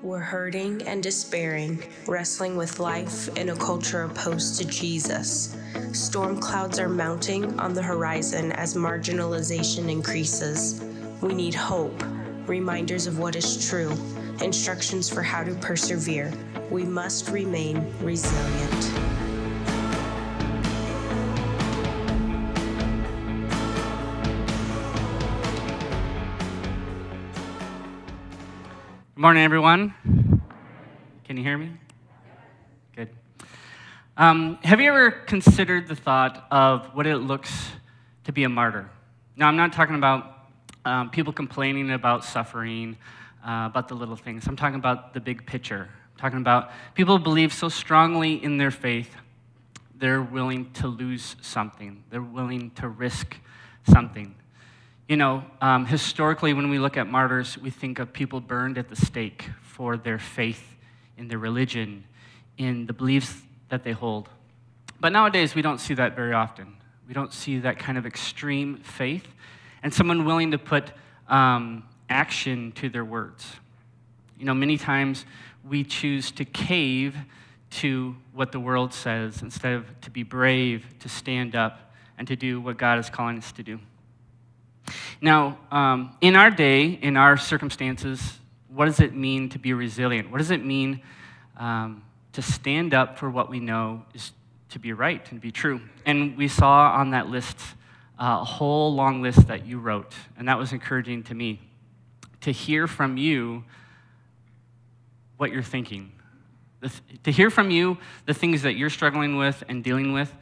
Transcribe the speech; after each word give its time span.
We're 0.00 0.20
hurting 0.20 0.82
and 0.82 1.02
despairing, 1.02 1.82
wrestling 2.06 2.56
with 2.56 2.78
life 2.78 3.28
in 3.36 3.48
a 3.48 3.56
culture 3.56 4.04
opposed 4.04 4.56
to 4.58 4.64
Jesus. 4.64 5.56
Storm 5.92 6.38
clouds 6.38 6.78
are 6.78 6.88
mounting 6.88 7.58
on 7.58 7.74
the 7.74 7.82
horizon 7.82 8.52
as 8.52 8.76
marginalization 8.76 9.90
increases. 9.90 10.80
We 11.20 11.34
need 11.34 11.54
hope, 11.54 12.00
reminders 12.46 13.08
of 13.08 13.18
what 13.18 13.34
is 13.34 13.68
true, 13.68 13.90
instructions 14.40 15.08
for 15.08 15.20
how 15.20 15.42
to 15.42 15.54
persevere. 15.56 16.32
We 16.70 16.84
must 16.84 17.30
remain 17.30 17.92
resilient. 18.00 19.17
Good 29.18 29.22
morning, 29.22 29.42
everyone. 29.42 29.94
Can 31.24 31.36
you 31.36 31.42
hear 31.42 31.58
me? 31.58 31.72
Good. 32.94 33.08
Um, 34.16 34.60
have 34.62 34.80
you 34.80 34.88
ever 34.90 35.10
considered 35.10 35.88
the 35.88 35.96
thought 35.96 36.46
of 36.52 36.94
what 36.94 37.04
it 37.04 37.16
looks 37.16 37.52
to 38.26 38.32
be 38.32 38.44
a 38.44 38.48
martyr? 38.48 38.88
Now, 39.34 39.48
I'm 39.48 39.56
not 39.56 39.72
talking 39.72 39.96
about 39.96 40.46
um, 40.84 41.10
people 41.10 41.32
complaining 41.32 41.90
about 41.90 42.24
suffering, 42.24 42.96
uh, 43.44 43.66
about 43.66 43.88
the 43.88 43.96
little 43.96 44.14
things. 44.14 44.46
I'm 44.46 44.54
talking 44.54 44.78
about 44.78 45.14
the 45.14 45.20
big 45.20 45.44
picture. 45.46 45.88
I'm 46.14 46.20
talking 46.20 46.38
about 46.38 46.70
people 46.94 47.18
who 47.18 47.24
believe 47.24 47.52
so 47.52 47.68
strongly 47.68 48.34
in 48.34 48.56
their 48.56 48.70
faith, 48.70 49.16
they're 49.96 50.22
willing 50.22 50.70
to 50.74 50.86
lose 50.86 51.34
something, 51.40 52.04
they're 52.10 52.22
willing 52.22 52.70
to 52.76 52.86
risk 52.86 53.36
something. 53.90 54.36
You 55.08 55.16
know, 55.16 55.42
um, 55.62 55.86
historically, 55.86 56.52
when 56.52 56.68
we 56.68 56.78
look 56.78 56.98
at 56.98 57.06
martyrs, 57.06 57.56
we 57.56 57.70
think 57.70 57.98
of 57.98 58.12
people 58.12 58.42
burned 58.42 58.76
at 58.76 58.90
the 58.90 58.96
stake 58.96 59.48
for 59.62 59.96
their 59.96 60.18
faith 60.18 60.76
in 61.16 61.28
their 61.28 61.38
religion, 61.38 62.04
in 62.58 62.84
the 62.84 62.92
beliefs 62.92 63.40
that 63.70 63.84
they 63.84 63.92
hold. 63.92 64.28
But 65.00 65.12
nowadays, 65.12 65.54
we 65.54 65.62
don't 65.62 65.78
see 65.78 65.94
that 65.94 66.14
very 66.14 66.34
often. 66.34 66.76
We 67.06 67.14
don't 67.14 67.32
see 67.32 67.58
that 67.60 67.78
kind 67.78 67.96
of 67.96 68.04
extreme 68.04 68.76
faith 68.76 69.26
and 69.82 69.94
someone 69.94 70.26
willing 70.26 70.50
to 70.50 70.58
put 70.58 70.92
um, 71.28 71.84
action 72.10 72.72
to 72.72 72.90
their 72.90 73.04
words. 73.04 73.50
You 74.38 74.44
know, 74.44 74.52
many 74.52 74.76
times 74.76 75.24
we 75.66 75.84
choose 75.84 76.30
to 76.32 76.44
cave 76.44 77.16
to 77.70 78.14
what 78.34 78.52
the 78.52 78.60
world 78.60 78.92
says 78.92 79.40
instead 79.40 79.72
of 79.72 80.00
to 80.02 80.10
be 80.10 80.22
brave, 80.22 80.84
to 80.98 81.08
stand 81.08 81.56
up, 81.56 81.94
and 82.18 82.28
to 82.28 82.36
do 82.36 82.60
what 82.60 82.76
God 82.76 82.98
is 82.98 83.08
calling 83.08 83.38
us 83.38 83.52
to 83.52 83.62
do. 83.62 83.80
Now, 85.20 85.58
um, 85.70 86.16
in 86.20 86.36
our 86.36 86.50
day, 86.50 86.86
in 86.86 87.16
our 87.16 87.36
circumstances, 87.36 88.38
what 88.68 88.84
does 88.84 89.00
it 89.00 89.14
mean 89.14 89.48
to 89.50 89.58
be 89.58 89.72
resilient? 89.72 90.30
What 90.30 90.38
does 90.38 90.50
it 90.50 90.64
mean 90.64 91.00
um, 91.56 92.02
to 92.32 92.42
stand 92.42 92.94
up 92.94 93.18
for 93.18 93.28
what 93.30 93.50
we 93.50 93.60
know 93.60 94.04
is 94.14 94.32
to 94.70 94.78
be 94.78 94.92
right 94.92 95.30
and 95.32 95.40
be 95.40 95.50
true? 95.50 95.80
And 96.06 96.36
we 96.36 96.48
saw 96.48 96.92
on 96.92 97.10
that 97.10 97.28
list 97.28 97.58
uh, 98.20 98.38
a 98.40 98.44
whole 98.44 98.94
long 98.94 99.22
list 99.22 99.46
that 99.48 99.66
you 99.66 99.78
wrote, 99.78 100.14
and 100.36 100.48
that 100.48 100.58
was 100.58 100.72
encouraging 100.72 101.22
to 101.24 101.34
me 101.34 101.60
to 102.40 102.52
hear 102.52 102.86
from 102.86 103.16
you 103.16 103.64
what 105.36 105.52
you're 105.52 105.62
thinking, 105.62 106.12
to 107.22 107.30
hear 107.30 107.50
from 107.50 107.70
you 107.70 107.98
the 108.26 108.34
things 108.34 108.62
that 108.62 108.74
you're 108.74 108.90
struggling 108.90 109.36
with 109.36 109.62
and 109.68 109.82
dealing 109.82 110.12
with. 110.12 110.32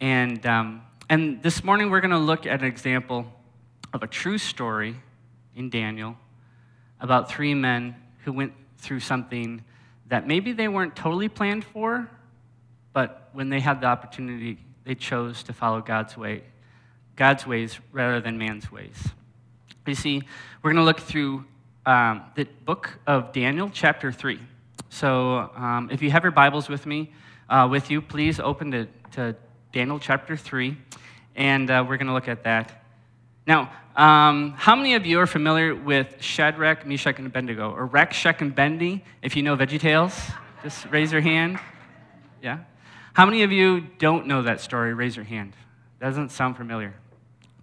And, 0.00 0.44
um, 0.46 0.82
and 1.08 1.42
this 1.42 1.64
morning, 1.64 1.90
we're 1.90 2.00
going 2.00 2.10
to 2.10 2.18
look 2.18 2.46
at 2.46 2.60
an 2.60 2.66
example 2.66 3.32
of 3.92 4.02
a 4.02 4.06
true 4.06 4.38
story 4.38 4.96
in 5.54 5.70
Daniel 5.70 6.16
about 7.00 7.30
three 7.30 7.54
men 7.54 7.94
who 8.24 8.32
went 8.32 8.52
through 8.78 9.00
something 9.00 9.62
that 10.08 10.26
maybe 10.26 10.52
they 10.52 10.68
weren't 10.68 10.96
totally 10.96 11.28
planned 11.28 11.64
for, 11.64 12.08
but 12.92 13.28
when 13.32 13.50
they 13.50 13.60
had 13.60 13.80
the 13.80 13.86
opportunity, 13.86 14.58
they 14.84 14.94
chose 14.94 15.42
to 15.44 15.52
follow 15.52 15.80
God's 15.80 16.16
way, 16.16 16.42
God's 17.16 17.46
ways 17.46 17.78
rather 17.92 18.20
than 18.20 18.38
man's 18.38 18.72
ways. 18.72 18.96
You 19.86 19.94
see, 19.94 20.22
we're 20.62 20.72
going 20.72 20.82
to 20.82 20.84
look 20.84 21.00
through 21.00 21.44
um, 21.86 22.22
the 22.34 22.44
book 22.64 22.98
of 23.06 23.32
Daniel, 23.32 23.70
chapter 23.72 24.12
3. 24.12 24.38
So 24.90 25.50
um, 25.54 25.88
if 25.92 26.02
you 26.02 26.10
have 26.10 26.22
your 26.22 26.32
Bibles 26.32 26.68
with 26.68 26.86
me, 26.86 27.12
uh, 27.48 27.68
with 27.70 27.90
you, 27.90 28.02
please 28.02 28.40
open 28.40 28.70
to, 28.72 28.86
to 29.12 29.36
Daniel 29.72 29.98
chapter 29.98 30.36
3, 30.36 30.76
and 31.36 31.70
uh, 31.70 31.84
we're 31.86 31.96
going 31.96 32.08
to 32.08 32.12
look 32.12 32.28
at 32.28 32.44
that. 32.44 32.84
Now, 33.48 33.72
um, 33.96 34.52
how 34.58 34.76
many 34.76 34.92
of 34.92 35.06
you 35.06 35.20
are 35.20 35.26
familiar 35.26 35.74
with 35.74 36.16
Shadrach, 36.20 36.86
Meshach, 36.86 37.16
and 37.16 37.26
Abednego, 37.26 37.72
or 37.72 37.86
Rack, 37.86 38.12
Shack, 38.12 38.42
and 38.42 38.54
Benny? 38.54 39.02
If 39.22 39.36
you 39.36 39.42
know 39.42 39.56
VeggieTales, 39.56 40.34
just 40.62 40.84
raise 40.90 41.10
your 41.10 41.22
hand. 41.22 41.58
Yeah. 42.42 42.58
How 43.14 43.24
many 43.24 43.44
of 43.44 43.50
you 43.50 43.80
don't 43.98 44.26
know 44.26 44.42
that 44.42 44.60
story? 44.60 44.92
Raise 44.92 45.16
your 45.16 45.24
hand. 45.24 45.54
Doesn't 45.98 46.30
sound 46.30 46.58
familiar. 46.58 46.92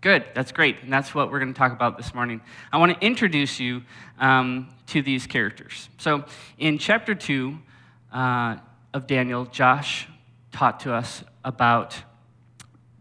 Good, 0.02 0.26
that's 0.34 0.52
great, 0.52 0.82
and 0.82 0.92
that's 0.92 1.14
what 1.14 1.32
we're 1.32 1.38
going 1.38 1.54
to 1.54 1.58
talk 1.58 1.72
about 1.72 1.98
this 1.98 2.16
morning. 2.16 2.42
I 2.74 2.78
want 2.78 3.00
to 3.00 3.06
introduce 3.06 3.60
you 3.60 3.84
um, 4.18 4.70
to 4.88 5.04
these 5.04 5.28
characters. 5.28 5.90
So, 6.00 6.26
in 6.58 6.80
chapter 6.80 7.14
2 7.14 7.60
uh, 8.12 8.58
of 8.92 9.06
Daniel, 9.06 9.46
Josh 9.46 10.08
taught 10.52 10.80
to 10.80 10.96
us 10.96 11.24
about 11.44 11.96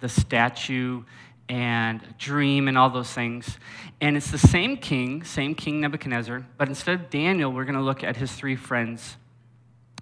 the 0.01 0.09
statue 0.11 1.03
and 1.49 2.01
dream 2.19 2.69
and 2.69 2.79
all 2.79 2.91
those 2.91 3.13
things. 3.13 3.59
And 4.01 4.17
it's 4.17 4.31
the 4.31 4.39
same 4.39 4.77
king, 4.77 5.25
same 5.25 5.55
king 5.55 5.81
Nebuchadnezzar, 5.81 6.45
but 6.57 6.69
instead 6.69 7.01
of 7.01 7.11
Daniel, 7.11 7.53
we're 7.53 7.65
going 7.65 7.77
to 7.77 7.83
look 7.83 8.03
at 8.03 8.17
his 8.17 8.33
three 8.33 8.57
friends. 8.57 9.17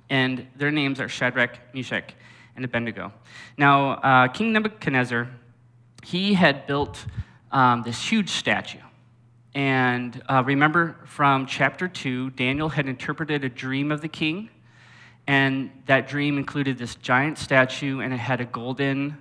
And 0.08 0.46
their 0.56 0.70
names 0.70 1.00
are 1.00 1.08
Shadrach, 1.08 1.58
Meshach, 1.74 2.14
and 2.54 2.64
Abednego. 2.64 3.12
Now, 3.56 3.92
uh, 3.92 4.28
King 4.28 4.52
Nebuchadnezzar, 4.52 5.28
he 6.04 6.34
had 6.34 6.66
built 6.66 7.06
um, 7.50 7.82
this 7.82 8.10
huge 8.10 8.30
statue. 8.30 8.78
And 9.54 10.22
uh, 10.28 10.42
remember 10.44 10.96
from 11.04 11.46
chapter 11.46 11.88
2, 11.88 12.30
Daniel 12.30 12.68
had 12.68 12.88
interpreted 12.88 13.44
a 13.44 13.48
dream 13.48 13.92
of 13.92 14.00
the 14.00 14.08
king. 14.08 14.48
And 15.26 15.70
that 15.86 16.08
dream 16.08 16.36
included 16.36 16.78
this 16.78 16.96
giant 16.96 17.38
statue, 17.38 18.00
and 18.00 18.12
it 18.12 18.18
had 18.18 18.40
a 18.40 18.44
golden 18.44 19.18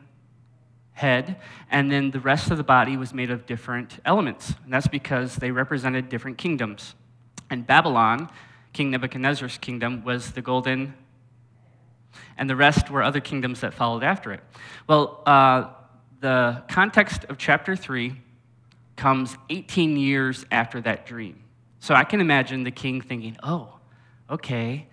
head, 0.94 1.38
and 1.70 1.92
then 1.92 2.12
the 2.12 2.20
rest 2.20 2.52
of 2.52 2.58
the 2.58 2.64
body 2.64 2.98
was 2.98 3.14
made 3.14 3.32
of 3.32 3.46
different 3.46 4.00
elements. 4.06 4.54
And 4.64 4.74
that's 4.74 4.88
because 4.88 5.36
they 5.36 5.52
represented 5.52 6.10
different 6.10 6.38
kingdoms. 6.38 6.96
And 7.50 7.66
Babylon, 7.66 8.30
King 8.74 8.92
Nebuchadnezzar's 8.92 9.58
kingdom, 9.58 10.04
was 10.04 10.32
the 10.32 10.42
golden, 10.42 10.94
and 12.38 12.50
the 12.50 12.56
rest 12.56 12.90
were 12.90 13.04
other 13.04 13.20
kingdoms 13.20 13.62
that 13.62 13.74
followed 13.74 14.04
after 14.04 14.32
it. 14.32 14.42
Well, 14.88 15.22
uh, 15.26 15.70
the 16.20 16.64
context 16.70 17.26
of 17.26 17.38
chapter 17.38 17.76
3 17.76 18.16
comes 18.96 19.38
18 19.50 19.98
years 19.98 20.46
after 20.52 20.82
that 20.82 21.06
dream. 21.06 21.44
So 21.80 21.96
I 21.96 22.04
can 22.04 22.22
imagine 22.22 22.64
the 22.64 22.72
king 22.72 23.02
thinking, 23.02 23.38
oh, 23.42 23.80
okay, 24.30 24.88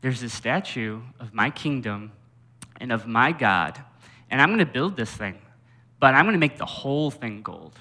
there's 0.00 0.20
this 0.20 0.32
statue 0.32 1.02
of 1.18 1.34
my 1.34 1.50
kingdom 1.50 2.12
and 2.80 2.90
of 2.92 3.06
my 3.06 3.32
God, 3.32 3.78
and 4.30 4.40
I'm 4.40 4.48
going 4.48 4.58
to 4.58 4.66
build 4.66 4.96
this 4.96 5.10
thing 5.10 5.40
but 6.00 6.14
I'm 6.14 6.24
going 6.24 6.32
to 6.32 6.40
make 6.40 6.56
the 6.56 6.66
whole 6.66 7.10
thing 7.10 7.42
gold. 7.42 7.78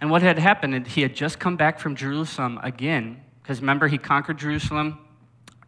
And 0.00 0.10
what 0.10 0.22
had 0.22 0.38
happened, 0.38 0.86
he 0.86 1.02
had 1.02 1.14
just 1.14 1.38
come 1.38 1.56
back 1.56 1.78
from 1.78 1.94
Jerusalem 1.94 2.58
again, 2.62 3.22
because 3.42 3.60
remember, 3.60 3.86
he 3.86 3.98
conquered 3.98 4.38
Jerusalem, 4.38 4.98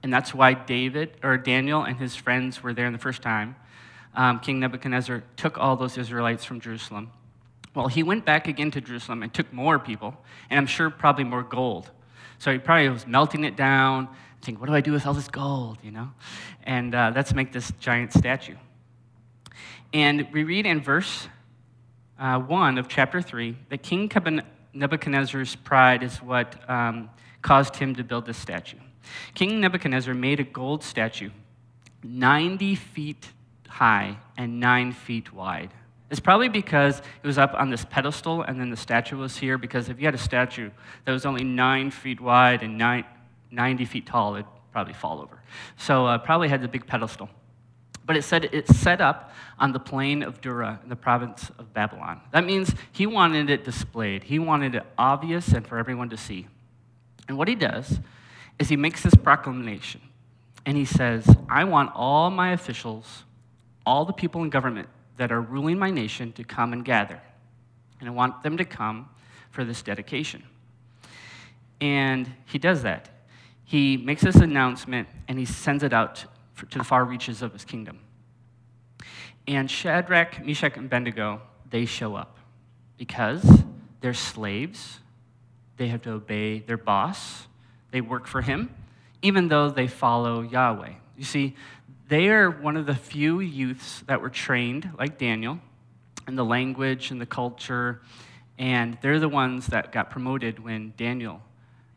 and 0.02 0.12
that's 0.12 0.34
why 0.34 0.54
David, 0.54 1.16
or 1.22 1.36
Daniel, 1.36 1.84
and 1.84 1.96
his 1.98 2.16
friends 2.16 2.62
were 2.62 2.72
there 2.72 2.86
in 2.86 2.92
the 2.92 2.98
first 2.98 3.22
time. 3.22 3.54
Um, 4.14 4.40
King 4.40 4.60
Nebuchadnezzar 4.60 5.22
took 5.36 5.58
all 5.58 5.76
those 5.76 5.96
Israelites 5.98 6.44
from 6.44 6.60
Jerusalem. 6.60 7.12
Well, 7.74 7.88
he 7.88 8.02
went 8.02 8.24
back 8.24 8.48
again 8.48 8.70
to 8.72 8.80
Jerusalem 8.80 9.22
and 9.22 9.32
took 9.32 9.52
more 9.52 9.78
people, 9.78 10.16
and 10.50 10.58
I'm 10.58 10.66
sure 10.66 10.90
probably 10.90 11.24
more 11.24 11.42
gold. 11.42 11.90
So 12.38 12.50
he 12.52 12.58
probably 12.58 12.88
was 12.88 13.06
melting 13.06 13.44
it 13.44 13.56
down, 13.56 14.08
thinking, 14.42 14.60
what 14.60 14.68
do 14.68 14.74
I 14.74 14.80
do 14.80 14.92
with 14.92 15.06
all 15.06 15.14
this 15.14 15.28
gold, 15.28 15.78
you 15.82 15.90
know? 15.90 16.10
And 16.64 16.94
uh, 16.94 17.12
let's 17.14 17.34
make 17.34 17.52
this 17.52 17.72
giant 17.78 18.12
statue. 18.12 18.56
And 19.92 20.28
we 20.32 20.44
read 20.44 20.66
in 20.66 20.82
verse 20.82 21.28
uh, 22.18 22.38
1 22.38 22.78
of 22.78 22.88
chapter 22.88 23.22
3 23.22 23.56
that 23.70 23.82
King 23.82 24.10
Nebuchadnezzar's 24.74 25.56
pride 25.56 26.02
is 26.02 26.18
what 26.18 26.68
um, 26.68 27.08
caused 27.40 27.76
him 27.76 27.94
to 27.94 28.04
build 28.04 28.26
this 28.26 28.36
statue. 28.36 28.76
King 29.34 29.60
Nebuchadnezzar 29.60 30.14
made 30.14 30.40
a 30.40 30.44
gold 30.44 30.84
statue 30.84 31.30
90 32.02 32.74
feet 32.74 33.28
high 33.66 34.18
and 34.36 34.60
9 34.60 34.92
feet 34.92 35.32
wide. 35.32 35.72
It's 36.10 36.20
probably 36.20 36.48
because 36.48 36.98
it 36.98 37.26
was 37.26 37.38
up 37.38 37.54
on 37.54 37.70
this 37.70 37.84
pedestal 37.84 38.42
and 38.42 38.60
then 38.60 38.70
the 38.70 38.76
statue 38.76 39.16
was 39.16 39.36
here, 39.36 39.58
because 39.58 39.88
if 39.88 39.98
you 39.98 40.06
had 40.06 40.14
a 40.14 40.18
statue 40.18 40.70
that 41.04 41.12
was 41.12 41.26
only 41.26 41.44
9 41.44 41.90
feet 41.90 42.20
wide 42.20 42.62
and 42.62 42.78
nine, 42.78 43.04
90 43.50 43.84
feet 43.84 44.06
tall, 44.06 44.34
it'd 44.34 44.46
probably 44.72 44.94
fall 44.94 45.20
over. 45.20 45.42
So 45.76 46.06
uh, 46.06 46.18
probably 46.18 46.48
had 46.48 46.62
the 46.62 46.68
big 46.68 46.86
pedestal. 46.86 47.28
But 48.08 48.16
it 48.16 48.22
said 48.22 48.48
it's 48.52 48.74
set 48.74 49.02
up 49.02 49.34
on 49.58 49.72
the 49.72 49.78
plain 49.78 50.22
of 50.22 50.40
Dura 50.40 50.80
in 50.82 50.88
the 50.88 50.96
province 50.96 51.50
of 51.58 51.74
Babylon. 51.74 52.22
That 52.32 52.46
means 52.46 52.74
he 52.90 53.06
wanted 53.06 53.50
it 53.50 53.66
displayed, 53.66 54.24
he 54.24 54.38
wanted 54.38 54.74
it 54.76 54.86
obvious 54.96 55.48
and 55.48 55.66
for 55.66 55.76
everyone 55.76 56.08
to 56.08 56.16
see. 56.16 56.46
And 57.28 57.36
what 57.36 57.48
he 57.48 57.54
does 57.54 58.00
is 58.58 58.70
he 58.70 58.76
makes 58.76 59.02
this 59.02 59.14
proclamation 59.14 60.00
and 60.64 60.74
he 60.74 60.86
says, 60.86 61.26
I 61.50 61.64
want 61.64 61.92
all 61.94 62.30
my 62.30 62.52
officials, 62.52 63.24
all 63.84 64.06
the 64.06 64.14
people 64.14 64.42
in 64.42 64.48
government 64.48 64.88
that 65.18 65.30
are 65.30 65.42
ruling 65.42 65.78
my 65.78 65.90
nation 65.90 66.32
to 66.32 66.44
come 66.44 66.72
and 66.72 66.82
gather. 66.82 67.20
And 68.00 68.08
I 68.08 68.12
want 68.12 68.42
them 68.42 68.56
to 68.56 68.64
come 68.64 69.10
for 69.50 69.64
this 69.64 69.82
dedication. 69.82 70.44
And 71.78 72.32
he 72.46 72.56
does 72.56 72.84
that. 72.84 73.10
He 73.66 73.98
makes 73.98 74.22
this 74.22 74.36
announcement 74.36 75.08
and 75.28 75.38
he 75.38 75.44
sends 75.44 75.82
it 75.82 75.92
out 75.92 76.24
to 76.66 76.78
the 76.78 76.84
far 76.84 77.04
reaches 77.04 77.42
of 77.42 77.52
his 77.52 77.64
kingdom. 77.64 78.00
And 79.46 79.70
Shadrach, 79.70 80.44
Meshach, 80.44 80.76
and 80.76 80.86
Abednego, 80.86 81.40
they 81.70 81.86
show 81.86 82.14
up 82.14 82.38
because 82.96 83.44
they're 84.00 84.14
slaves. 84.14 85.00
They 85.76 85.88
have 85.88 86.02
to 86.02 86.12
obey 86.12 86.58
their 86.60 86.76
boss. 86.76 87.46
They 87.90 88.00
work 88.00 88.26
for 88.26 88.42
him, 88.42 88.74
even 89.22 89.48
though 89.48 89.70
they 89.70 89.86
follow 89.86 90.42
Yahweh. 90.42 90.92
You 91.16 91.24
see, 91.24 91.56
they 92.08 92.28
are 92.28 92.50
one 92.50 92.76
of 92.76 92.86
the 92.86 92.94
few 92.94 93.40
youths 93.40 94.02
that 94.06 94.20
were 94.20 94.30
trained, 94.30 94.90
like 94.98 95.18
Daniel, 95.18 95.58
in 96.26 96.36
the 96.36 96.44
language 96.44 97.10
and 97.10 97.20
the 97.20 97.26
culture, 97.26 98.02
and 98.58 98.98
they're 99.00 99.20
the 99.20 99.28
ones 99.28 99.68
that 99.68 99.92
got 99.92 100.10
promoted 100.10 100.58
when 100.58 100.92
Daniel 100.96 101.40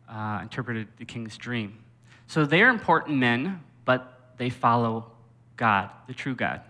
uh, 0.08 0.40
interpreted 0.42 0.88
the 0.98 1.06
king's 1.06 1.38
dream. 1.38 1.84
So 2.28 2.46
they 2.46 2.62
are 2.62 2.70
important 2.70 3.18
men, 3.18 3.62
but 3.84 4.21
they 4.42 4.50
follow 4.50 5.06
God, 5.56 5.92
the 6.08 6.16
true 6.16 6.34
God. 6.34 6.62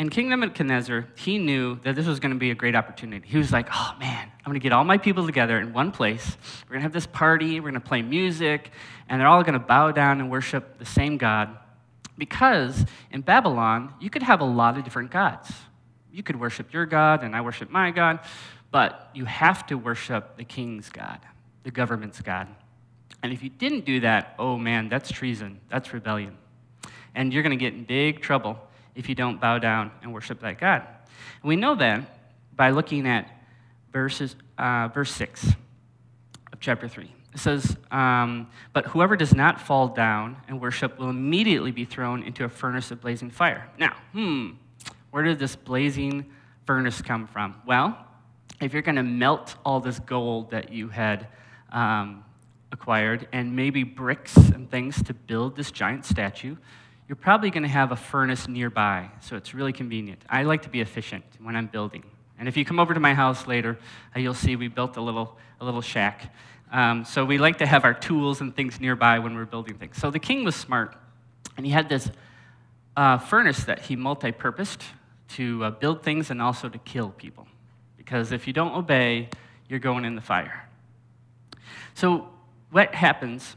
And 0.00 0.10
King 0.10 0.30
Nebuchadnezzar, 0.30 1.06
he 1.14 1.38
knew 1.38 1.78
that 1.84 1.94
this 1.94 2.06
was 2.06 2.18
going 2.18 2.32
to 2.32 2.38
be 2.38 2.50
a 2.50 2.56
great 2.56 2.74
opportunity. 2.74 3.24
He 3.28 3.38
was 3.38 3.52
like, 3.52 3.68
oh 3.72 3.94
man, 4.00 4.28
I'm 4.40 4.50
going 4.50 4.58
to 4.58 4.62
get 4.62 4.72
all 4.72 4.82
my 4.82 4.98
people 4.98 5.24
together 5.26 5.60
in 5.60 5.72
one 5.72 5.92
place. 5.92 6.36
We're 6.64 6.72
going 6.72 6.80
to 6.80 6.82
have 6.82 6.92
this 6.92 7.06
party, 7.06 7.60
we're 7.60 7.70
going 7.70 7.80
to 7.80 7.88
play 7.88 8.02
music, 8.02 8.72
and 9.08 9.20
they're 9.20 9.28
all 9.28 9.44
going 9.44 9.52
to 9.52 9.60
bow 9.60 9.92
down 9.92 10.18
and 10.18 10.28
worship 10.28 10.76
the 10.80 10.84
same 10.84 11.18
God. 11.18 11.56
Because 12.18 12.84
in 13.12 13.20
Babylon, 13.20 13.94
you 14.00 14.10
could 14.10 14.24
have 14.24 14.40
a 14.40 14.44
lot 14.44 14.76
of 14.76 14.82
different 14.82 15.12
gods. 15.12 15.52
You 16.10 16.24
could 16.24 16.40
worship 16.40 16.72
your 16.72 16.86
God, 16.86 17.22
and 17.22 17.36
I 17.36 17.42
worship 17.42 17.70
my 17.70 17.92
God, 17.92 18.18
but 18.72 19.08
you 19.14 19.24
have 19.24 19.64
to 19.68 19.78
worship 19.78 20.36
the 20.36 20.44
king's 20.44 20.88
God, 20.88 21.20
the 21.62 21.70
government's 21.70 22.20
God. 22.20 22.48
And 23.26 23.32
if 23.32 23.42
you 23.42 23.50
didn't 23.50 23.84
do 23.84 23.98
that, 24.00 24.36
oh 24.38 24.56
man, 24.56 24.88
that's 24.88 25.10
treason, 25.10 25.58
that's 25.68 25.92
rebellion. 25.92 26.38
And 27.12 27.34
you're 27.34 27.42
going 27.42 27.58
to 27.58 27.62
get 27.62 27.74
in 27.74 27.82
big 27.82 28.20
trouble 28.20 28.56
if 28.94 29.08
you 29.08 29.16
don't 29.16 29.40
bow 29.40 29.58
down 29.58 29.90
and 30.00 30.14
worship 30.14 30.38
that 30.42 30.60
God. 30.60 30.86
And 31.42 31.48
we 31.48 31.56
know 31.56 31.74
that 31.74 32.20
by 32.54 32.70
looking 32.70 33.04
at 33.04 33.28
verses, 33.92 34.36
uh, 34.58 34.90
verse 34.94 35.10
6 35.10 35.44
of 36.52 36.60
chapter 36.60 36.86
3. 36.86 37.12
It 37.34 37.40
says, 37.40 37.76
um, 37.90 38.46
But 38.72 38.86
whoever 38.86 39.16
does 39.16 39.34
not 39.34 39.60
fall 39.60 39.88
down 39.88 40.36
and 40.46 40.60
worship 40.60 40.96
will 40.96 41.10
immediately 41.10 41.72
be 41.72 41.84
thrown 41.84 42.22
into 42.22 42.44
a 42.44 42.48
furnace 42.48 42.92
of 42.92 43.00
blazing 43.00 43.32
fire. 43.32 43.68
Now, 43.76 43.96
hmm, 44.12 44.50
where 45.10 45.24
did 45.24 45.40
this 45.40 45.56
blazing 45.56 46.26
furnace 46.64 47.02
come 47.02 47.26
from? 47.26 47.60
Well, 47.66 47.98
if 48.60 48.72
you're 48.72 48.82
going 48.82 48.94
to 48.94 49.02
melt 49.02 49.56
all 49.64 49.80
this 49.80 49.98
gold 49.98 50.52
that 50.52 50.70
you 50.70 50.90
had 50.90 51.26
um, 51.72 52.22
acquired 52.76 53.26
and 53.32 53.56
maybe 53.56 53.82
bricks 53.82 54.36
and 54.36 54.70
things 54.70 55.02
to 55.02 55.14
build 55.14 55.56
this 55.56 55.70
giant 55.70 56.04
statue, 56.04 56.54
you're 57.08 57.16
probably 57.16 57.50
going 57.50 57.62
to 57.62 57.68
have 57.68 57.90
a 57.90 57.96
furnace 57.96 58.46
nearby, 58.48 59.10
so 59.20 59.34
it's 59.36 59.54
really 59.54 59.72
convenient. 59.72 60.20
I 60.28 60.42
like 60.42 60.62
to 60.62 60.68
be 60.68 60.80
efficient 60.80 61.24
when 61.40 61.56
I'm 61.56 61.68
building. 61.68 62.04
And 62.38 62.48
if 62.48 62.56
you 62.56 62.64
come 62.64 62.78
over 62.78 62.92
to 62.92 63.00
my 63.00 63.14
house 63.14 63.46
later, 63.46 63.78
uh, 64.14 64.18
you'll 64.18 64.34
see 64.34 64.56
we 64.56 64.68
built 64.68 64.96
a 64.98 65.00
little, 65.00 65.38
a 65.60 65.64
little 65.64 65.80
shack. 65.80 66.34
Um, 66.70 67.04
so 67.04 67.24
we 67.24 67.38
like 67.38 67.58
to 67.58 67.66
have 67.66 67.84
our 67.84 67.94
tools 67.94 68.40
and 68.42 68.54
things 68.54 68.78
nearby 68.78 69.20
when 69.20 69.34
we're 69.34 69.46
building 69.46 69.78
things. 69.78 69.96
So 69.96 70.10
the 70.10 70.18
king 70.18 70.44
was 70.44 70.54
smart, 70.54 70.94
and 71.56 71.64
he 71.64 71.72
had 71.72 71.88
this 71.88 72.10
uh, 72.96 73.18
furnace 73.18 73.64
that 73.64 73.80
he 73.80 73.96
multi 73.96 74.32
purposed 74.32 74.82
to 75.28 75.64
uh, 75.64 75.70
build 75.70 76.02
things 76.02 76.30
and 76.30 76.42
also 76.42 76.68
to 76.68 76.78
kill 76.78 77.10
people. 77.10 77.46
Because 77.96 78.32
if 78.32 78.46
you 78.46 78.52
don't 78.52 78.74
obey, 78.74 79.30
you're 79.68 79.80
going 79.80 80.04
in 80.04 80.14
the 80.14 80.20
fire. 80.20 80.68
So 81.94 82.28
what 82.70 82.94
happens 82.94 83.56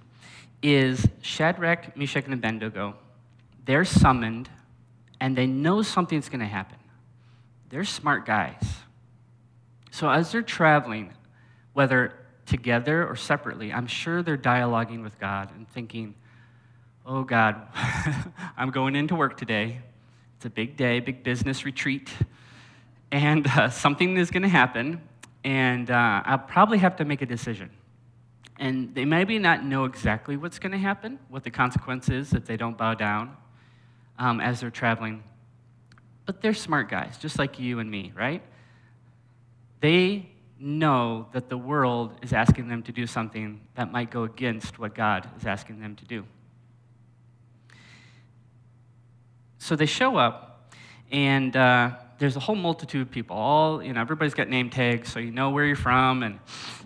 is 0.62 1.08
Shadrach, 1.22 1.96
Meshach, 1.96 2.26
and 2.26 2.34
Abednego 2.34 2.96
they're 3.70 3.86
summoned 3.86 4.50
and 5.22 5.38
they 5.38 5.46
know 5.46 5.84
something's 5.84 6.28
going 6.28 6.40
to 6.40 6.48
happen. 6.48 6.80
They're 7.70 7.84
smart 7.84 8.26
guys. 8.26 8.64
So 9.92 10.10
as 10.10 10.32
they're 10.32 10.42
traveling, 10.42 11.14
whether 11.74 12.16
together 12.48 13.08
or 13.08 13.16
separately, 13.16 13.72
I'm 13.72 13.86
sure 13.86 14.24
they're 14.24 14.40
dialoguing 14.40 15.04
with 15.04 15.20
God 15.20 15.52
and 15.56 15.70
thinking, 15.70 16.16
oh 17.06 17.22
God, 17.24 17.62
I'm 18.58 18.72
going 18.72 18.96
into 18.96 19.14
work 19.14 19.38
today. 19.38 19.82
It's 20.38 20.48
a 20.48 20.50
big 20.50 20.76
day, 20.76 21.00
big 21.00 21.22
business 21.24 21.64
retreat, 21.64 22.10
and 23.12 23.46
uh, 23.46 23.70
something 23.70 24.18
is 24.18 24.32
going 24.32 24.42
to 24.42 24.50
happen, 24.50 25.00
and 25.44 25.92
uh, 25.92 26.24
I'll 26.26 26.40
probably 26.40 26.80
have 26.80 26.96
to 26.96 27.06
make 27.06 27.22
a 27.22 27.28
decision. 27.28 27.70
And 28.60 28.94
they 28.94 29.06
maybe 29.06 29.40
not 29.40 29.64
know 29.64 29.86
exactly 29.86 30.36
what's 30.36 30.60
going 30.60 30.74
to 30.74 30.78
happen, 30.78 31.18
what 31.30 31.46
the 31.46 31.50
consequence 31.50 32.10
is 32.10 32.34
if 32.34 32.46
they 32.46 32.58
don't 32.58 32.78
bow 32.78 32.94
down 32.94 33.36
um, 34.20 34.42
as 34.42 34.60
they're 34.60 34.70
traveling. 34.70 35.24
But 36.26 36.42
they're 36.42 36.54
smart 36.54 36.90
guys, 36.90 37.18
just 37.18 37.40
like 37.40 37.58
you 37.58 37.80
and 37.80 37.90
me, 37.90 38.12
right? 38.16 38.44
They 39.80 40.30
know 40.60 41.28
that 41.32 41.48
the 41.48 41.58
world 41.58 42.20
is 42.22 42.34
asking 42.34 42.68
them 42.68 42.84
to 42.84 42.92
do 42.92 43.08
something 43.08 43.62
that 43.76 43.94
might 43.94 44.12
go 44.12 44.24
against 44.24 44.78
what 44.78 44.94
God 44.94 45.30
is 45.40 45.46
asking 45.46 45.80
them 45.80 45.96
to 45.96 46.06
do. 46.06 46.26
So 49.58 49.78
they 49.78 49.86
show 49.86 50.18
up, 50.18 50.74
and 51.12 51.56
uh, 51.56 51.92
there's 52.20 52.36
a 52.36 52.40
whole 52.40 52.56
multitude 52.56 53.02
of 53.02 53.12
people. 53.12 53.36
All 53.36 53.82
you 53.82 53.94
know, 53.94 54.02
everybody's 54.02 54.34
got 54.34 54.50
name 54.50 54.70
tags, 54.70 55.12
so 55.12 55.20
you 55.20 55.32
know 55.32 55.50
where 55.50 55.66
you're 55.66 55.76
from 55.76 56.22
and 56.22 56.40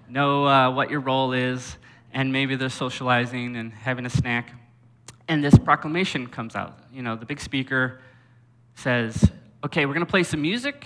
know 0.07 0.45
uh, 0.47 0.71
what 0.71 0.91
your 0.91 1.00
role 1.00 1.33
is, 1.33 1.77
and 2.13 2.31
maybe 2.31 2.56
they're 2.56 2.69
socializing 2.69 3.57
and 3.57 3.74
having 3.74 4.06
a 4.06 4.09
snack. 4.09 4.51
And 5.27 5.44
this 5.44 5.57
proclamation 5.57 6.27
comes 6.27 6.56
out. 6.56 6.77
You 6.94 7.01
know, 7.01 7.15
the 7.15 7.25
big 7.25 7.39
speaker 7.39 8.00
says, 8.75 9.31
okay, 9.63 9.85
we're 9.85 9.94
going 9.94 10.06
to 10.06 10.09
play 10.09 10.24
some 10.24 10.41
music, 10.41 10.85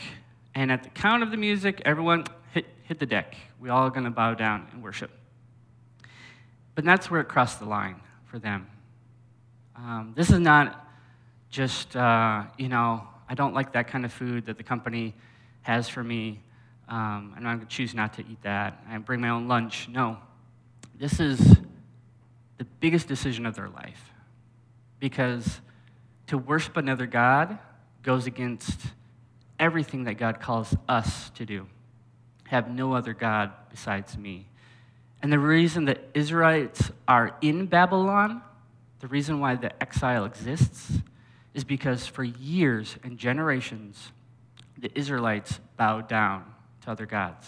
and 0.55 0.71
at 0.71 0.83
the 0.83 0.89
count 0.89 1.23
of 1.23 1.31
the 1.31 1.37
music, 1.37 1.81
everyone 1.83 2.25
hit, 2.53 2.65
hit 2.83 2.99
the 2.99 3.05
deck. 3.05 3.35
We 3.59 3.69
all 3.69 3.89
going 3.89 4.05
to 4.05 4.11
bow 4.11 4.33
down 4.33 4.67
and 4.71 4.81
worship. 4.81 5.11
But 6.73 6.85
that's 6.85 7.11
where 7.11 7.19
it 7.19 7.27
crossed 7.27 7.59
the 7.59 7.65
line 7.65 7.99
for 8.25 8.39
them. 8.39 8.67
Um, 9.75 10.13
this 10.15 10.29
is 10.29 10.39
not 10.39 10.87
just, 11.49 11.95
uh, 11.95 12.43
you 12.57 12.69
know, 12.69 13.07
I 13.29 13.35
don't 13.35 13.53
like 13.53 13.73
that 13.73 13.87
kind 13.87 14.05
of 14.05 14.13
food 14.13 14.45
that 14.45 14.57
the 14.57 14.63
company 14.63 15.13
has 15.61 15.89
for 15.89 16.03
me, 16.03 16.39
um, 16.87 17.33
and 17.35 17.47
I'm 17.47 17.57
going 17.57 17.67
to 17.67 17.75
choose 17.75 17.93
not 17.93 18.13
to 18.13 18.21
eat 18.21 18.41
that. 18.43 18.81
I 18.89 18.97
bring 18.99 19.21
my 19.21 19.29
own 19.29 19.47
lunch. 19.47 19.89
No. 19.89 20.17
This 20.97 21.19
is 21.19 21.39
the 22.57 22.65
biggest 22.79 23.07
decision 23.07 23.45
of 23.45 23.55
their 23.55 23.69
life 23.69 24.11
because 24.99 25.59
to 26.27 26.37
worship 26.37 26.77
another 26.77 27.05
God 27.05 27.59
goes 28.01 28.25
against 28.25 28.79
everything 29.59 30.05
that 30.05 30.15
God 30.15 30.39
calls 30.39 30.75
us 30.87 31.29
to 31.31 31.45
do. 31.45 31.67
Have 32.45 32.69
no 32.69 32.93
other 32.93 33.13
God 33.13 33.51
besides 33.69 34.17
me. 34.17 34.47
And 35.21 35.31
the 35.31 35.39
reason 35.39 35.85
that 35.85 35.99
Israelites 36.13 36.91
are 37.07 37.35
in 37.41 37.65
Babylon, 37.65 38.41
the 38.99 39.07
reason 39.07 39.39
why 39.39 39.55
the 39.55 39.81
exile 39.81 40.25
exists, 40.25 40.99
is 41.57 41.63
because 41.63 42.05
for 42.05 42.23
years 42.23 42.97
and 43.03 43.17
generations, 43.17 44.11
the 44.77 44.91
Israelites 44.93 45.59
bowed 45.75 46.07
down 46.07 46.45
to 46.81 46.91
other 46.91 47.07
gods. 47.07 47.47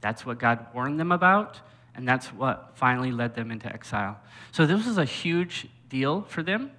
That's 0.00 0.24
what 0.24 0.38
God 0.38 0.66
warned 0.72 0.98
them 0.98 1.12
about, 1.12 1.60
and 1.94 2.08
that's 2.08 2.28
what 2.28 2.72
finally 2.74 3.12
led 3.12 3.34
them 3.34 3.50
into 3.50 3.70
exile. 3.70 4.18
So 4.50 4.64
this 4.64 4.86
was 4.86 4.96
a 4.96 5.04
huge 5.04 5.66
deal 5.90 6.22
for 6.22 6.42
them, 6.42 6.70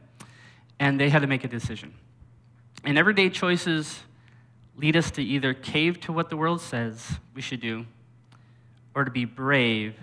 and 0.79 1.00
they 1.00 1.10
had 1.10 1.22
to 1.22 1.27
make 1.27 1.43
a 1.43 1.48
decision. 1.48 1.93
And 2.84 2.98
everyday 2.98 3.29
choices 3.29 4.00
lead 4.75 4.98
us 4.98 5.12
to 5.12 5.22
either 5.22 5.53
cave 5.53 6.00
to 6.01 6.12
what 6.12 6.31
the 6.31 6.36
world 6.36 6.62
says 6.62 7.19
we 7.36 7.43
should 7.43 7.62
do, 7.62 7.86
or 8.95 9.05
to 9.05 9.12
be 9.12 9.25
brave 9.25 9.93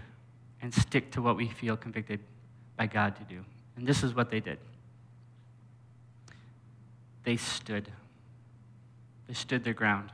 and 0.61 0.73
stick 0.73 1.11
to 1.11 1.23
what 1.23 1.37
we 1.37 1.49
feel 1.49 1.77
convicted 1.77 2.21
by 2.77 2.87
God 2.87 3.17
to 3.17 3.25
do. 3.25 3.45
And 3.77 3.85
this 3.85 4.05
is 4.05 4.15
what 4.15 4.31
they 4.31 4.39
did. 4.39 4.59
They 7.25 7.37
stood. 7.37 7.91
They 9.29 9.35
stood 9.35 9.65
their 9.65 9.75
ground. 9.75 10.11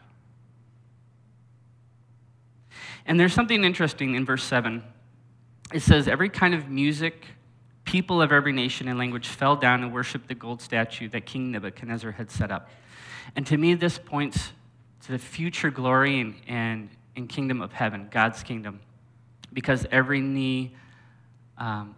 And 3.07 3.19
there's 3.19 3.33
something 3.33 3.65
interesting 3.65 4.15
in 4.15 4.25
verse 4.25 4.45
7. 4.45 4.83
It 5.73 5.81
says, 5.81 6.09
Every 6.09 6.29
kind 6.29 6.55
of 6.55 6.69
music, 6.69 7.27
people 7.85 8.21
of 8.21 8.33
every 8.33 8.53
nation 8.53 8.89
and 8.89 8.99
language 8.99 9.29
fell 9.29 9.57
down 9.57 9.83
and 9.83 9.93
worshiped 9.93 10.29
the 10.29 10.35
gold 10.35 10.61
statue 10.61 11.09
that 11.11 11.25
King 11.25 11.51
Nebuchadnezzar 11.51 12.13
had 12.13 12.31
set 12.31 12.51
up. 12.51 12.69
And 13.35 13.47
to 13.47 13.57
me, 13.57 13.75
this 13.75 13.99
points 13.99 14.53
to 15.05 15.13
the 15.13 15.19
future 15.19 15.71
glory 15.71 16.21
and, 16.21 16.35
and, 16.47 16.91
and 17.17 17.29
kingdom 17.29 17.63
of 17.63 17.73
heaven, 17.73 18.09
God's 18.11 18.43
kingdom, 18.43 18.81
because 19.53 19.87
every 19.91 20.21
knee 20.21 20.75
um, 21.59 21.95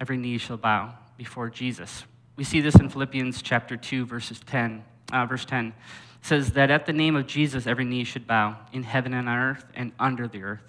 every 0.00 0.16
knee 0.16 0.38
shall 0.38 0.56
bow 0.56 0.92
before 1.16 1.48
Jesus. 1.48 2.04
We 2.36 2.44
see 2.44 2.60
this 2.60 2.76
in 2.76 2.88
Philippians 2.88 3.42
chapter 3.42 3.76
2, 3.76 4.06
verses 4.06 4.40
10, 4.46 4.82
uh, 5.12 5.26
verse 5.26 5.44
10. 5.44 5.68
It 5.68 5.74
says 6.22 6.52
that 6.52 6.70
at 6.70 6.86
the 6.86 6.92
name 6.92 7.14
of 7.14 7.26
Jesus, 7.26 7.66
every 7.66 7.84
knee 7.84 8.04
should 8.04 8.26
bow 8.26 8.56
in 8.72 8.82
heaven 8.82 9.12
and 9.12 9.28
on 9.28 9.36
earth 9.36 9.64
and 9.74 9.92
under 9.98 10.26
the 10.26 10.42
earth. 10.42 10.62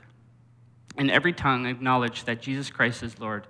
And 0.98 1.10
every 1.10 1.34
tongue 1.34 1.65
acknowledge 1.65 2.25
that 2.25 2.41
Jesus 2.41 2.70
Christ 2.70 3.01
is 3.01 3.20
Lord 3.20 3.48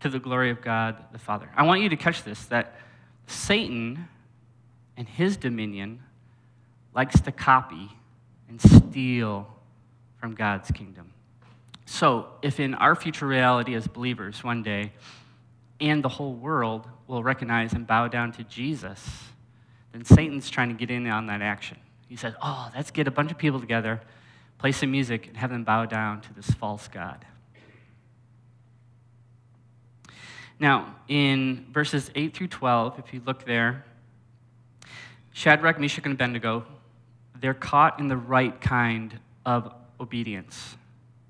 to 0.00 0.08
the 0.08 0.18
glory 0.18 0.50
of 0.50 0.60
God 0.60 0.96
the 1.12 1.18
Father. 1.18 1.50
I 1.56 1.64
want 1.64 1.82
you 1.82 1.88
to 1.88 1.96
catch 1.96 2.22
this 2.22 2.44
that 2.46 2.76
Satan 3.26 4.08
and 4.96 5.08
his 5.08 5.36
dominion 5.36 6.00
likes 6.94 7.20
to 7.20 7.32
copy 7.32 7.90
and 8.48 8.60
steal 8.60 9.46
from 10.20 10.34
God's 10.34 10.70
kingdom. 10.70 11.12
So, 11.84 12.28
if 12.42 12.58
in 12.58 12.74
our 12.74 12.94
future 12.94 13.26
reality 13.26 13.74
as 13.74 13.86
believers 13.86 14.42
one 14.42 14.62
day, 14.62 14.92
and 15.80 16.02
the 16.02 16.08
whole 16.08 16.34
world 16.34 16.86
will 17.06 17.22
recognize 17.22 17.72
and 17.72 17.86
bow 17.86 18.08
down 18.08 18.32
to 18.32 18.44
Jesus, 18.44 19.08
then 19.92 20.04
Satan's 20.04 20.50
trying 20.50 20.68
to 20.68 20.74
get 20.74 20.90
in 20.90 21.06
on 21.06 21.26
that 21.26 21.42
action. 21.42 21.78
He 22.08 22.16
says, 22.16 22.34
Oh, 22.42 22.70
let's 22.74 22.90
get 22.90 23.08
a 23.08 23.10
bunch 23.10 23.30
of 23.30 23.38
people 23.38 23.60
together, 23.60 24.00
play 24.58 24.72
some 24.72 24.90
music, 24.90 25.28
and 25.28 25.36
have 25.36 25.50
them 25.50 25.64
bow 25.64 25.86
down 25.86 26.20
to 26.22 26.34
this 26.34 26.50
false 26.50 26.88
God. 26.88 27.24
Now, 30.58 30.94
in 31.08 31.66
verses 31.70 32.10
8 32.14 32.34
through 32.34 32.48
12, 32.48 32.98
if 32.98 33.12
you 33.12 33.20
look 33.26 33.44
there, 33.44 33.84
Shadrach, 35.32 35.78
Meshach, 35.78 36.04
and 36.04 36.14
Abednego, 36.14 36.64
they're 37.38 37.52
caught 37.52 38.00
in 38.00 38.08
the 38.08 38.16
right 38.16 38.58
kind 38.60 39.18
of 39.44 39.72
obedience 40.00 40.76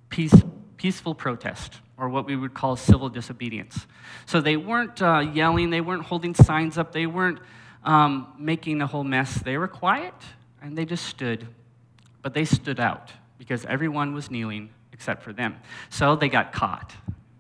peace, 0.09 0.35
peaceful 0.77 1.15
protest, 1.15 1.81
or 1.99 2.09
what 2.09 2.27
we 2.27 2.37
would 2.37 2.55
call 2.55 2.77
civil 2.77 3.09
disobedience. 3.09 3.87
So 4.27 4.41
they 4.41 4.57
weren't 4.57 5.01
uh, 5.01 5.21
yelling, 5.33 5.71
they 5.71 5.81
weren't 5.81 6.05
holding 6.05 6.35
signs 6.35 6.77
up, 6.77 6.93
they 6.93 7.07
weren't 7.07 7.39
um, 7.85 8.35
making 8.39 8.83
a 8.83 8.87
whole 8.87 9.05
mess. 9.05 9.35
They 9.35 9.57
were 9.57 9.69
quiet 9.69 10.15
and 10.61 10.77
they 10.77 10.85
just 10.85 11.07
stood. 11.07 11.47
But 12.23 12.35
they 12.35 12.45
stood 12.45 12.81
out 12.81 13.13
because 13.39 13.65
everyone 13.67 14.13
was 14.13 14.31
kneeling 14.31 14.71
except 14.93 15.23
for 15.23 15.33
them. 15.33 15.57
So 15.91 16.17
they 16.17 16.29
got 16.29 16.53
caught. 16.53 16.95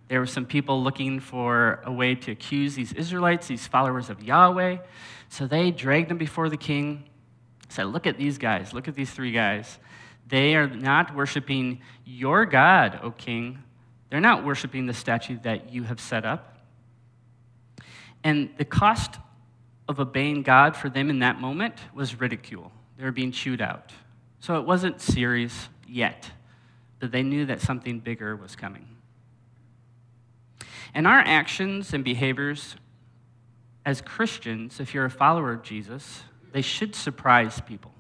There 0.08 0.20
were 0.20 0.26
some 0.26 0.46
people 0.46 0.82
looking 0.82 1.18
for 1.18 1.80
a 1.84 1.92
way 1.92 2.14
to 2.14 2.30
accuse 2.30 2.76
these 2.76 2.92
Israelites, 2.92 3.48
these 3.48 3.66
followers 3.66 4.08
of 4.08 4.22
Yahweh. 4.22 4.78
So 5.28 5.46
they 5.46 5.72
dragged 5.72 6.08
them 6.08 6.18
before 6.18 6.48
the 6.48 6.56
king, 6.56 7.04
said, 7.68 7.84
Look 7.84 8.06
at 8.06 8.16
these 8.16 8.38
guys, 8.38 8.72
look 8.72 8.86
at 8.86 8.94
these 8.94 9.10
three 9.10 9.32
guys. 9.32 9.78
They 10.28 10.54
are 10.54 10.68
not 10.68 11.14
worshiping 11.14 11.80
your 12.04 12.46
God, 12.46 13.00
O 13.02 13.10
king. 13.10 13.62
They're 14.10 14.20
not 14.20 14.44
worshiping 14.44 14.86
the 14.86 14.94
statue 14.94 15.38
that 15.42 15.72
you 15.72 15.82
have 15.84 16.00
set 16.00 16.24
up. 16.24 16.58
And 18.22 18.50
the 18.56 18.64
cost 18.64 19.16
of 19.88 20.00
obeying 20.00 20.42
God 20.42 20.76
for 20.76 20.88
them 20.88 21.10
in 21.10 21.20
that 21.20 21.40
moment 21.40 21.74
was 21.94 22.20
ridicule. 22.20 22.72
They 22.96 23.04
were 23.04 23.12
being 23.12 23.32
chewed 23.32 23.60
out. 23.60 23.92
So 24.40 24.58
it 24.58 24.66
wasn't 24.66 25.00
serious 25.00 25.68
yet, 25.88 26.30
but 26.98 27.12
they 27.12 27.22
knew 27.22 27.46
that 27.46 27.60
something 27.60 28.00
bigger 28.00 28.36
was 28.36 28.56
coming. 28.56 28.86
And 30.94 31.06
our 31.06 31.18
actions 31.18 31.92
and 31.92 32.04
behaviors 32.04 32.76
as 33.84 34.00
Christians, 34.00 34.80
if 34.80 34.94
you're 34.94 35.04
a 35.04 35.10
follower 35.10 35.52
of 35.52 35.62
Jesus, 35.62 36.22
they 36.52 36.62
should 36.62 36.94
surprise 36.94 37.60
people. 37.60 37.92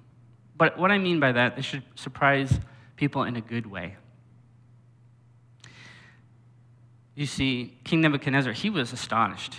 But 0.56 0.78
what 0.78 0.90
I 0.90 0.98
mean 0.98 1.20
by 1.20 1.32
that, 1.32 1.54
they 1.54 1.62
should 1.62 1.84
surprise 1.94 2.58
people 2.96 3.22
in 3.22 3.36
a 3.36 3.40
good 3.40 3.66
way. 3.66 3.96
You 7.16 7.26
see, 7.26 7.76
King 7.82 8.02
Nebuchadnezzar, 8.02 8.52
he 8.52 8.70
was 8.70 8.92
astonished. 8.92 9.56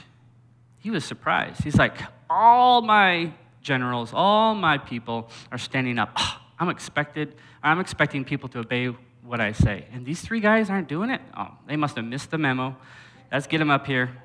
He 0.80 0.90
was 0.90 1.04
surprised. 1.04 1.62
He's 1.64 1.76
like, 1.76 1.98
all 2.30 2.82
my 2.82 3.34
generals, 3.62 4.12
all 4.14 4.56
my 4.56 4.78
people 4.78 5.30
are 5.52 5.58
standing 5.58 6.00
up. 6.00 6.12
Oh, 6.16 6.42
I'm 6.60 6.70
expected, 6.70 7.36
I'm 7.62 7.82
expecting 7.82 8.24
people 8.24 8.48
to 8.50 8.60
obey 8.60 8.96
what 9.24 9.42
I 9.42 9.52
say. 9.52 9.86
And 9.92 10.06
these 10.06 10.22
three 10.22 10.40
guys 10.40 10.70
aren't 10.70 10.88
doing 10.88 11.10
it? 11.10 11.20
Oh, 11.36 11.50
they 11.68 11.76
must 11.76 11.98
have 11.98 12.06
missed 12.06 12.32
the 12.32 12.38
memo. 12.38 12.78
Let's 13.30 13.48
get 13.48 13.58
them 13.58 13.70
up 13.70 13.86
here. 13.86 14.16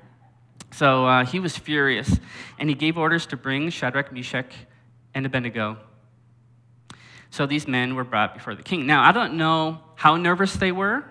So 0.71 1.05
uh, 1.05 1.25
he 1.25 1.39
was 1.39 1.57
furious, 1.57 2.19
and 2.57 2.69
he 2.69 2.75
gave 2.75 2.97
orders 2.97 3.25
to 3.27 3.37
bring 3.37 3.69
Shadrach, 3.69 4.13
Meshach, 4.13 4.53
and 5.13 5.25
Abednego 5.25 5.77
so 7.33 7.47
these 7.47 7.67
men 7.67 7.95
were 7.95 8.03
brought 8.03 8.35
before 8.35 8.53
the 8.53 8.61
king. 8.61 8.85
Now, 8.85 9.01
I 9.01 9.11
don't 9.11 9.37
know 9.37 9.79
how 9.95 10.17
nervous 10.17 10.53
they 10.53 10.71
were, 10.71 11.03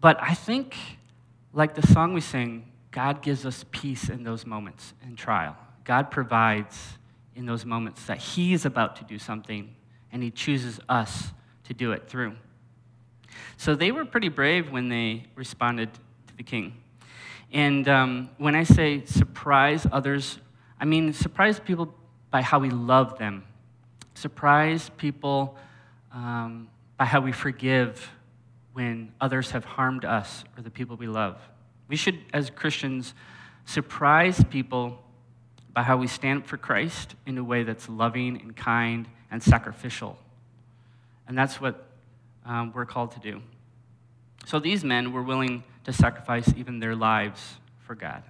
but 0.00 0.16
I 0.18 0.32
think, 0.32 0.74
like 1.56 1.74
the 1.74 1.86
song 1.86 2.12
we 2.12 2.20
sing, 2.20 2.70
God 2.90 3.22
gives 3.22 3.44
us 3.44 3.64
peace 3.70 4.08
in 4.08 4.22
those 4.22 4.46
moments 4.46 4.94
in 5.02 5.16
trial. 5.16 5.56
God 5.84 6.10
provides 6.10 6.98
in 7.34 7.46
those 7.46 7.64
moments 7.64 8.06
that 8.06 8.18
He's 8.18 8.64
about 8.64 8.96
to 8.96 9.04
do 9.04 9.18
something, 9.18 9.74
and 10.12 10.22
He 10.22 10.30
chooses 10.30 10.78
us 10.88 11.32
to 11.64 11.74
do 11.74 11.92
it 11.92 12.08
through. 12.08 12.36
So 13.56 13.74
they 13.74 13.90
were 13.90 14.04
pretty 14.04 14.28
brave 14.28 14.70
when 14.70 14.88
they 14.88 15.24
responded 15.34 15.92
to 16.28 16.36
the 16.36 16.42
king. 16.42 16.74
And 17.52 17.88
um, 17.88 18.30
when 18.38 18.54
I 18.54 18.62
say 18.62 19.04
surprise 19.04 19.86
others, 19.90 20.38
I 20.78 20.84
mean 20.84 21.12
surprise 21.12 21.58
people 21.58 21.94
by 22.30 22.42
how 22.42 22.58
we 22.58 22.70
love 22.70 23.18
them 23.18 23.44
surprise 24.16 24.90
people 24.96 25.56
um, 26.12 26.68
by 26.96 27.04
how 27.04 27.20
we 27.20 27.32
forgive 27.32 28.10
when 28.76 29.10
others 29.22 29.52
have 29.52 29.64
harmed 29.64 30.04
us 30.04 30.44
or 30.54 30.62
the 30.62 30.68
people 30.68 30.96
we 30.96 31.06
love. 31.06 31.38
We 31.88 31.96
should, 31.96 32.18
as 32.34 32.50
Christians, 32.50 33.14
surprise 33.64 34.44
people 34.50 35.02
by 35.72 35.82
how 35.82 35.96
we 35.96 36.06
stand 36.06 36.42
up 36.42 36.46
for 36.46 36.58
Christ 36.58 37.14
in 37.24 37.38
a 37.38 37.42
way 37.42 37.62
that's 37.62 37.88
loving 37.88 38.38
and 38.38 38.54
kind 38.54 39.08
and 39.30 39.42
sacrificial. 39.42 40.18
And 41.26 41.38
that's 41.38 41.58
what 41.58 41.86
um, 42.44 42.70
we're 42.74 42.84
called 42.84 43.12
to 43.12 43.18
do. 43.18 43.40
So 44.44 44.58
these 44.58 44.84
men 44.84 45.10
were 45.10 45.22
willing 45.22 45.64
to 45.84 45.92
sacrifice 45.94 46.52
even 46.54 46.78
their 46.78 46.94
lives 46.94 47.54
for 47.78 47.94
God. 47.94 48.22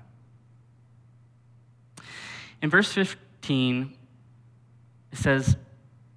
In 2.62 2.70
verse 2.70 2.92
15, 2.92 3.96
it 5.10 5.18
says, 5.18 5.56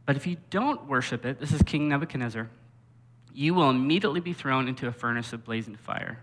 but 0.05 0.15
if 0.15 0.27
you 0.27 0.37
don't 0.51 0.87
worship 0.87 1.25
it, 1.25 1.39
this 1.39 1.51
is 1.51 1.63
King 1.63 1.89
Nebuchadnezzar, 1.89 2.47
you 3.33 3.53
will 3.53 3.69
immediately 3.69 4.19
be 4.19 4.33
thrown 4.33 4.67
into 4.67 4.87
a 4.87 4.91
furnace 4.91 5.33
of 5.33 5.45
blazing 5.45 5.75
fire. 5.75 6.19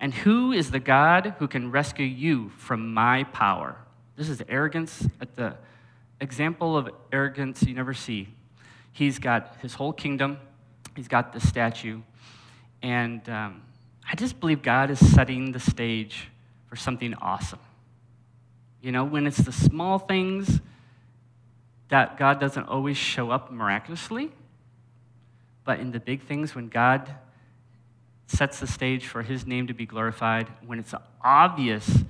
And 0.00 0.14
who 0.14 0.52
is 0.52 0.70
the 0.70 0.80
God 0.80 1.34
who 1.38 1.46
can 1.46 1.70
rescue 1.70 2.06
you 2.06 2.50
from 2.56 2.94
my 2.94 3.24
power? 3.24 3.76
This 4.16 4.28
is 4.28 4.42
arrogance 4.48 5.06
at 5.20 5.36
the 5.36 5.56
example 6.20 6.76
of 6.76 6.88
arrogance 7.12 7.62
you 7.62 7.74
never 7.74 7.94
see. 7.94 8.28
He's 8.92 9.18
got 9.18 9.56
his 9.60 9.74
whole 9.74 9.92
kingdom, 9.92 10.38
he's 10.96 11.08
got 11.08 11.32
the 11.32 11.40
statue, 11.40 12.00
and 12.82 13.26
um, 13.28 13.62
I 14.10 14.16
just 14.16 14.40
believe 14.40 14.62
God 14.62 14.90
is 14.90 14.98
setting 14.98 15.52
the 15.52 15.60
stage 15.60 16.28
for 16.66 16.76
something 16.76 17.14
awesome. 17.14 17.60
You 18.80 18.92
know, 18.92 19.04
when 19.04 19.26
it's 19.26 19.38
the 19.38 19.52
small 19.52 19.98
things 19.98 20.60
that 21.88 22.16
God 22.16 22.40
doesn't 22.40 22.64
always 22.64 22.96
show 22.96 23.30
up 23.30 23.50
miraculously, 23.52 24.30
but 25.64 25.80
in 25.80 25.92
the 25.92 26.00
big 26.00 26.22
things, 26.22 26.54
when 26.54 26.68
God 26.68 27.10
sets 28.26 28.60
the 28.60 28.66
stage 28.66 29.06
for 29.06 29.22
his 29.22 29.46
name 29.46 29.66
to 29.66 29.74
be 29.74 29.86
glorified, 29.86 30.48
when 30.64 30.78
it's 30.78 30.92
an 30.92 31.00
obvious, 31.22 32.04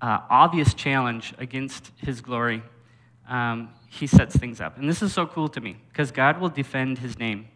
uh, 0.00 0.20
obvious 0.30 0.74
challenge 0.74 1.34
against 1.38 1.90
his 1.96 2.20
glory, 2.20 2.62
um, 3.28 3.70
he 3.88 4.06
sets 4.06 4.36
things 4.36 4.60
up. 4.60 4.78
And 4.78 4.88
this 4.88 5.02
is 5.02 5.12
so 5.12 5.26
cool 5.26 5.48
to 5.48 5.60
me 5.60 5.76
because 5.88 6.10
God 6.10 6.40
will 6.40 6.48
defend 6.48 6.98
his 6.98 7.18
name. 7.18 7.48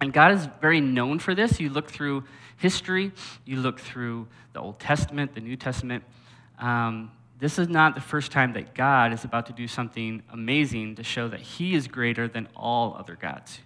And 0.00 0.12
God 0.12 0.32
is 0.32 0.48
very 0.60 0.80
known 0.80 1.18
for 1.18 1.34
this. 1.34 1.60
You 1.60 1.70
look 1.70 1.90
through 1.90 2.24
history, 2.56 3.12
you 3.44 3.56
look 3.56 3.80
through 3.80 4.28
the 4.52 4.60
Old 4.60 4.78
Testament, 4.78 5.34
the 5.34 5.40
New 5.40 5.56
Testament. 5.56 6.04
Um, 6.58 7.10
this 7.38 7.58
is 7.58 7.68
not 7.68 7.94
the 7.94 8.00
first 8.00 8.32
time 8.32 8.52
that 8.54 8.74
God 8.74 9.12
is 9.12 9.24
about 9.24 9.46
to 9.46 9.52
do 9.52 9.66
something 9.66 10.22
amazing 10.32 10.96
to 10.96 11.02
show 11.02 11.28
that 11.28 11.40
He 11.40 11.74
is 11.74 11.88
greater 11.88 12.28
than 12.28 12.48
all 12.56 12.96
other 12.98 13.16
gods. 13.16 13.60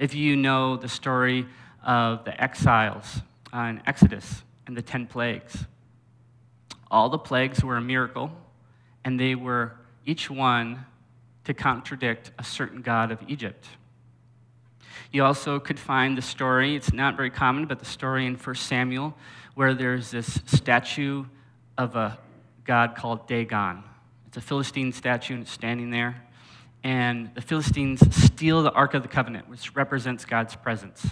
If 0.00 0.14
you 0.14 0.34
know 0.34 0.78
the 0.78 0.88
story 0.88 1.46
of 1.84 2.24
the 2.24 2.42
exiles 2.42 3.20
uh, 3.52 3.58
in 3.58 3.82
Exodus 3.86 4.42
and 4.66 4.74
the 4.74 4.80
10 4.80 5.06
plagues, 5.06 5.66
all 6.90 7.10
the 7.10 7.18
plagues 7.18 7.62
were 7.62 7.76
a 7.76 7.82
miracle, 7.82 8.32
and 9.04 9.20
they 9.20 9.34
were 9.34 9.74
each 10.06 10.30
one 10.30 10.86
to 11.44 11.52
contradict 11.52 12.30
a 12.38 12.42
certain 12.42 12.80
god 12.80 13.12
of 13.12 13.18
Egypt. 13.28 13.66
You 15.12 15.22
also 15.22 15.60
could 15.60 15.78
find 15.78 16.16
the 16.16 16.22
story, 16.22 16.76
it's 16.76 16.94
not 16.94 17.14
very 17.14 17.30
common, 17.30 17.66
but 17.66 17.78
the 17.78 17.84
story 17.84 18.24
in 18.24 18.36
1 18.36 18.54
Samuel 18.54 19.14
where 19.54 19.74
there's 19.74 20.10
this 20.10 20.40
statue 20.46 21.26
of 21.76 21.94
a 21.94 22.18
god 22.64 22.96
called 22.96 23.26
Dagon. 23.26 23.84
It's 24.28 24.38
a 24.38 24.40
Philistine 24.40 24.94
statue 24.94 25.34
and 25.34 25.42
it's 25.42 25.52
standing 25.52 25.90
there. 25.90 26.24
And 26.82 27.30
the 27.34 27.42
Philistines 27.42 28.00
steal 28.14 28.62
the 28.62 28.72
Ark 28.72 28.94
of 28.94 29.02
the 29.02 29.08
Covenant, 29.08 29.48
which 29.48 29.74
represents 29.76 30.24
God's 30.24 30.56
presence. 30.56 31.06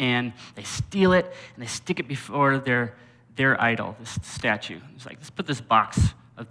and 0.00 0.32
they 0.54 0.62
steal 0.62 1.12
it 1.12 1.26
and 1.54 1.62
they 1.62 1.68
stick 1.68 2.00
it 2.00 2.08
before 2.08 2.58
their, 2.58 2.96
their 3.36 3.60
idol, 3.60 3.94
this 4.00 4.18
statue. 4.22 4.80
It's 4.96 5.04
like, 5.04 5.18
let's 5.18 5.30
put 5.30 5.46
this 5.46 5.60
box 5.60 6.14
of 6.38 6.46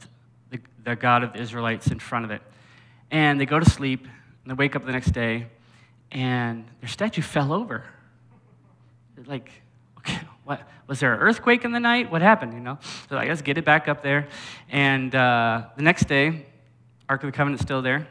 the, 0.52 0.60
the 0.84 0.96
God 0.96 1.24
of 1.24 1.34
the 1.34 1.42
Israelites 1.42 1.88
in 1.88 2.00
front 2.00 2.26
of 2.26 2.32
it. 2.32 2.44
And 3.10 3.42
they 3.42 3.48
go 3.48 3.60
to 3.60 3.70
sleep 3.70 4.04
and 4.04 4.52
they 4.52 4.54
wake 4.54 4.76
up 4.76 4.86
the 4.86 4.92
next 4.92 5.12
day 5.12 5.48
and 6.12 6.66
their 6.80 6.88
statue 6.88 7.24
fell 7.24 7.52
over. 7.52 7.84
They're 9.16 9.26
like, 9.26 9.50
okay, 9.98 10.20
what? 10.46 10.62
Was 10.86 11.00
there 11.00 11.16
an 11.16 11.20
earthquake 11.20 11.66
in 11.66 11.72
the 11.72 11.80
night? 11.80 12.12
What 12.12 12.22
happened, 12.22 12.54
you 12.54 12.60
know? 12.60 12.78
So 13.10 13.18
I 13.18 13.26
guess 13.26 13.42
get 13.42 13.58
it 13.58 13.66
back 13.66 13.88
up 13.88 14.04
there. 14.04 14.28
And 14.70 15.14
uh, 15.14 15.66
the 15.76 15.84
next 15.84 16.08
day, 16.08 16.46
Ark 17.10 17.24
of 17.24 17.28
the 17.28 17.36
Covenant 17.36 17.60
still 17.60 17.82
there. 17.82 18.08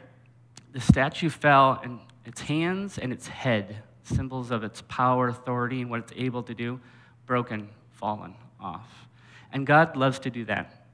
The 0.73 0.81
statue 0.81 1.29
fell 1.29 1.79
and 1.81 1.99
its 2.25 2.41
hands 2.41 2.97
and 2.97 3.13
its 3.13 3.27
head 3.27 3.77
symbols 4.03 4.51
of 4.51 4.63
its 4.63 4.83
power, 4.87 5.29
authority, 5.29 5.81
and 5.81 5.89
what 5.89 6.01
it's 6.01 6.13
able 6.15 6.43
to 6.43 6.53
do, 6.53 6.79
broken, 7.25 7.69
fallen 7.93 8.35
off. 8.59 9.07
And 9.53 9.65
God 9.65 9.95
loves 9.95 10.19
to 10.19 10.29
do 10.29 10.45
that. 10.45 10.85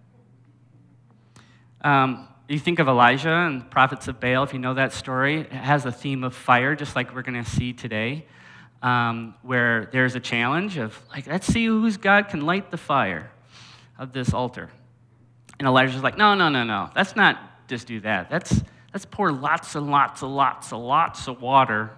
Um, 1.82 2.28
you 2.48 2.60
think 2.60 2.80
of 2.80 2.88
Elijah 2.88 3.34
and 3.34 3.62
the 3.62 3.66
prophets 3.66 4.08
of 4.08 4.20
Baal, 4.20 4.44
if 4.44 4.54
you 4.54 4.60
know 4.60 4.76
that 4.76 4.94
story, 4.94 5.42
it 5.42 5.52
has 5.52 5.86
a 5.86 5.92
theme 5.92 6.24
of 6.24 6.36
fire, 6.36 6.76
just 6.76 6.96
like 6.96 7.14
we're 7.16 7.24
going 7.24 7.44
to 7.44 7.50
see 7.50 7.74
today, 7.74 8.26
um, 8.84 9.34
where 9.42 9.90
there's 9.92 10.16
a 10.16 10.20
challenge 10.20 10.78
of, 10.78 11.00
like, 11.10 11.26
let's 11.26 11.48
see 11.48 11.66
whose 11.66 11.98
God 11.98 12.30
can 12.30 12.42
light 12.42 12.70
the 12.70 12.78
fire 12.78 13.32
of 13.98 14.14
this 14.14 14.34
altar. 14.34 14.70
And 15.58 15.68
Elijah's 15.68 16.04
like, 16.04 16.18
no, 16.18 16.36
no, 16.36 16.50
no, 16.50 16.64
no. 16.64 16.90
Let's 16.96 17.16
not 17.16 17.40
just 17.68 17.88
do 17.88 18.00
that. 18.02 18.32
Let's, 18.32 18.62
let's 18.94 19.06
pour 19.06 19.32
lots 19.32 19.76
and 19.76 19.90
lots 19.90 20.22
and 20.22 20.36
lots 20.36 20.72
and 20.72 20.86
lots 20.86 21.28
of 21.28 21.42
water 21.42 21.92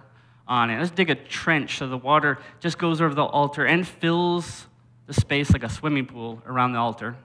on 0.46 0.70
it. 0.70 0.78
Let's 0.78 0.90
dig 0.90 1.10
a 1.10 1.14
trench 1.14 1.78
so 1.78 1.88
the 1.88 1.98
water 1.98 2.38
just 2.60 2.78
goes 2.78 3.00
over 3.00 3.14
the 3.14 3.24
altar 3.24 3.66
and 3.66 3.86
fills 3.86 4.66
the 5.06 5.14
space 5.14 5.52
like 5.52 5.62
a 5.62 5.68
swimming 5.68 6.06
pool 6.06 6.42
around 6.46 6.72
the 6.72 6.78
altar. 6.78 7.16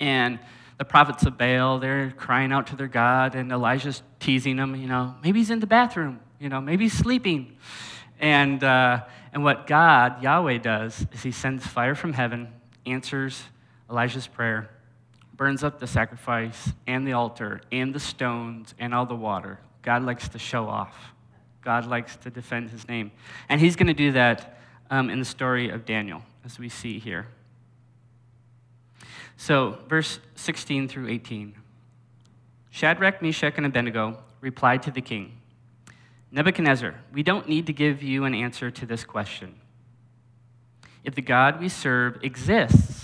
And 0.00 0.38
the 0.78 0.84
prophets 0.84 1.24
of 1.24 1.36
Baal, 1.36 1.78
they're 1.80 2.12
crying 2.12 2.52
out 2.52 2.68
to 2.68 2.76
their 2.76 2.86
God, 2.86 3.34
and 3.34 3.50
Elijah's 3.50 4.02
teasing 4.20 4.56
them, 4.56 4.76
you 4.76 4.86
know, 4.86 5.14
maybe 5.24 5.40
he's 5.40 5.50
in 5.50 5.60
the 5.60 5.66
bathroom, 5.66 6.20
you 6.38 6.48
know, 6.48 6.60
maybe 6.60 6.84
he's 6.84 6.96
sleeping. 6.96 7.56
And, 8.20 8.62
uh, 8.62 9.04
and 9.32 9.42
what 9.42 9.66
God, 9.66 10.22
Yahweh, 10.22 10.58
does 10.58 11.06
is 11.12 11.22
he 11.22 11.32
sends 11.32 11.66
fire 11.66 11.94
from 11.94 12.12
heaven, 12.12 12.48
answers 12.86 13.42
Elijah's 13.90 14.26
prayer, 14.26 14.70
burns 15.38 15.64
up 15.64 15.78
the 15.78 15.86
sacrifice 15.86 16.72
and 16.86 17.06
the 17.06 17.12
altar 17.12 17.62
and 17.72 17.94
the 17.94 18.00
stones 18.00 18.74
and 18.78 18.92
all 18.92 19.06
the 19.06 19.14
water. 19.14 19.58
God 19.80 20.02
likes 20.02 20.28
to 20.30 20.38
show 20.38 20.68
off. 20.68 21.12
God 21.62 21.86
likes 21.86 22.16
to 22.16 22.30
defend 22.30 22.70
his 22.70 22.86
name. 22.88 23.12
And 23.48 23.60
he's 23.60 23.76
going 23.76 23.86
to 23.86 23.94
do 23.94 24.12
that 24.12 24.58
um, 24.90 25.08
in 25.08 25.18
the 25.18 25.24
story 25.24 25.70
of 25.70 25.86
Daniel, 25.86 26.22
as 26.44 26.58
we 26.58 26.68
see 26.68 26.98
here. 26.98 27.26
So, 29.36 29.78
verse 29.88 30.18
16 30.34 30.88
through 30.88 31.08
18. 31.08 31.54
Shadrach, 32.70 33.22
Meshach, 33.22 33.54
and 33.56 33.64
Abednego 33.64 34.18
replied 34.40 34.82
to 34.82 34.90
the 34.90 35.00
king 35.00 35.32
Nebuchadnezzar, 36.30 36.94
we 37.12 37.22
don't 37.22 37.48
need 37.48 37.66
to 37.66 37.72
give 37.72 38.02
you 38.02 38.24
an 38.24 38.34
answer 38.34 38.70
to 38.70 38.84
this 38.84 39.04
question. 39.04 39.54
If 41.04 41.14
the 41.14 41.22
God 41.22 41.60
we 41.60 41.68
serve 41.68 42.22
exists, 42.22 42.97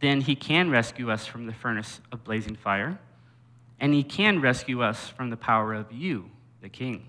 then 0.00 0.20
he 0.20 0.34
can 0.34 0.70
rescue 0.70 1.10
us 1.10 1.26
from 1.26 1.46
the 1.46 1.52
furnace 1.52 2.00
of 2.12 2.24
blazing 2.24 2.56
fire, 2.56 2.98
and 3.80 3.94
he 3.94 4.02
can 4.02 4.40
rescue 4.40 4.82
us 4.82 5.08
from 5.08 5.30
the 5.30 5.36
power 5.36 5.74
of 5.74 5.92
you, 5.92 6.30
the 6.60 6.68
king. 6.68 7.06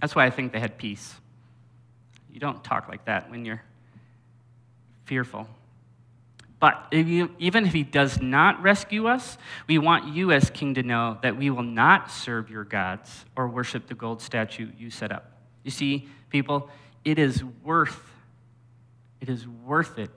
That's 0.00 0.14
why 0.14 0.26
I 0.26 0.30
think 0.30 0.52
they 0.52 0.60
had 0.60 0.78
peace. 0.78 1.14
You 2.30 2.40
don't 2.40 2.62
talk 2.64 2.88
like 2.88 3.04
that 3.04 3.30
when 3.30 3.44
you're 3.44 3.62
fearful. 5.04 5.46
But 6.58 6.86
if 6.92 7.08
you, 7.08 7.34
even 7.38 7.66
if 7.66 7.72
he 7.72 7.82
does 7.82 8.20
not 8.20 8.62
rescue 8.62 9.08
us, 9.08 9.36
we 9.66 9.78
want 9.78 10.14
you 10.14 10.30
as 10.30 10.48
king 10.48 10.74
to 10.74 10.82
know 10.82 11.18
that 11.22 11.36
we 11.36 11.50
will 11.50 11.64
not 11.64 12.10
serve 12.10 12.50
your 12.50 12.64
gods 12.64 13.24
or 13.36 13.48
worship 13.48 13.88
the 13.88 13.94
gold 13.94 14.22
statue 14.22 14.68
you 14.78 14.88
set 14.88 15.10
up. 15.10 15.32
You 15.64 15.72
see, 15.72 16.08
people, 16.30 16.70
it 17.04 17.18
is 17.18 17.42
worth 17.64 18.12
it 19.22 19.28
is 19.28 19.46
worth 19.46 20.00
it 20.00 20.10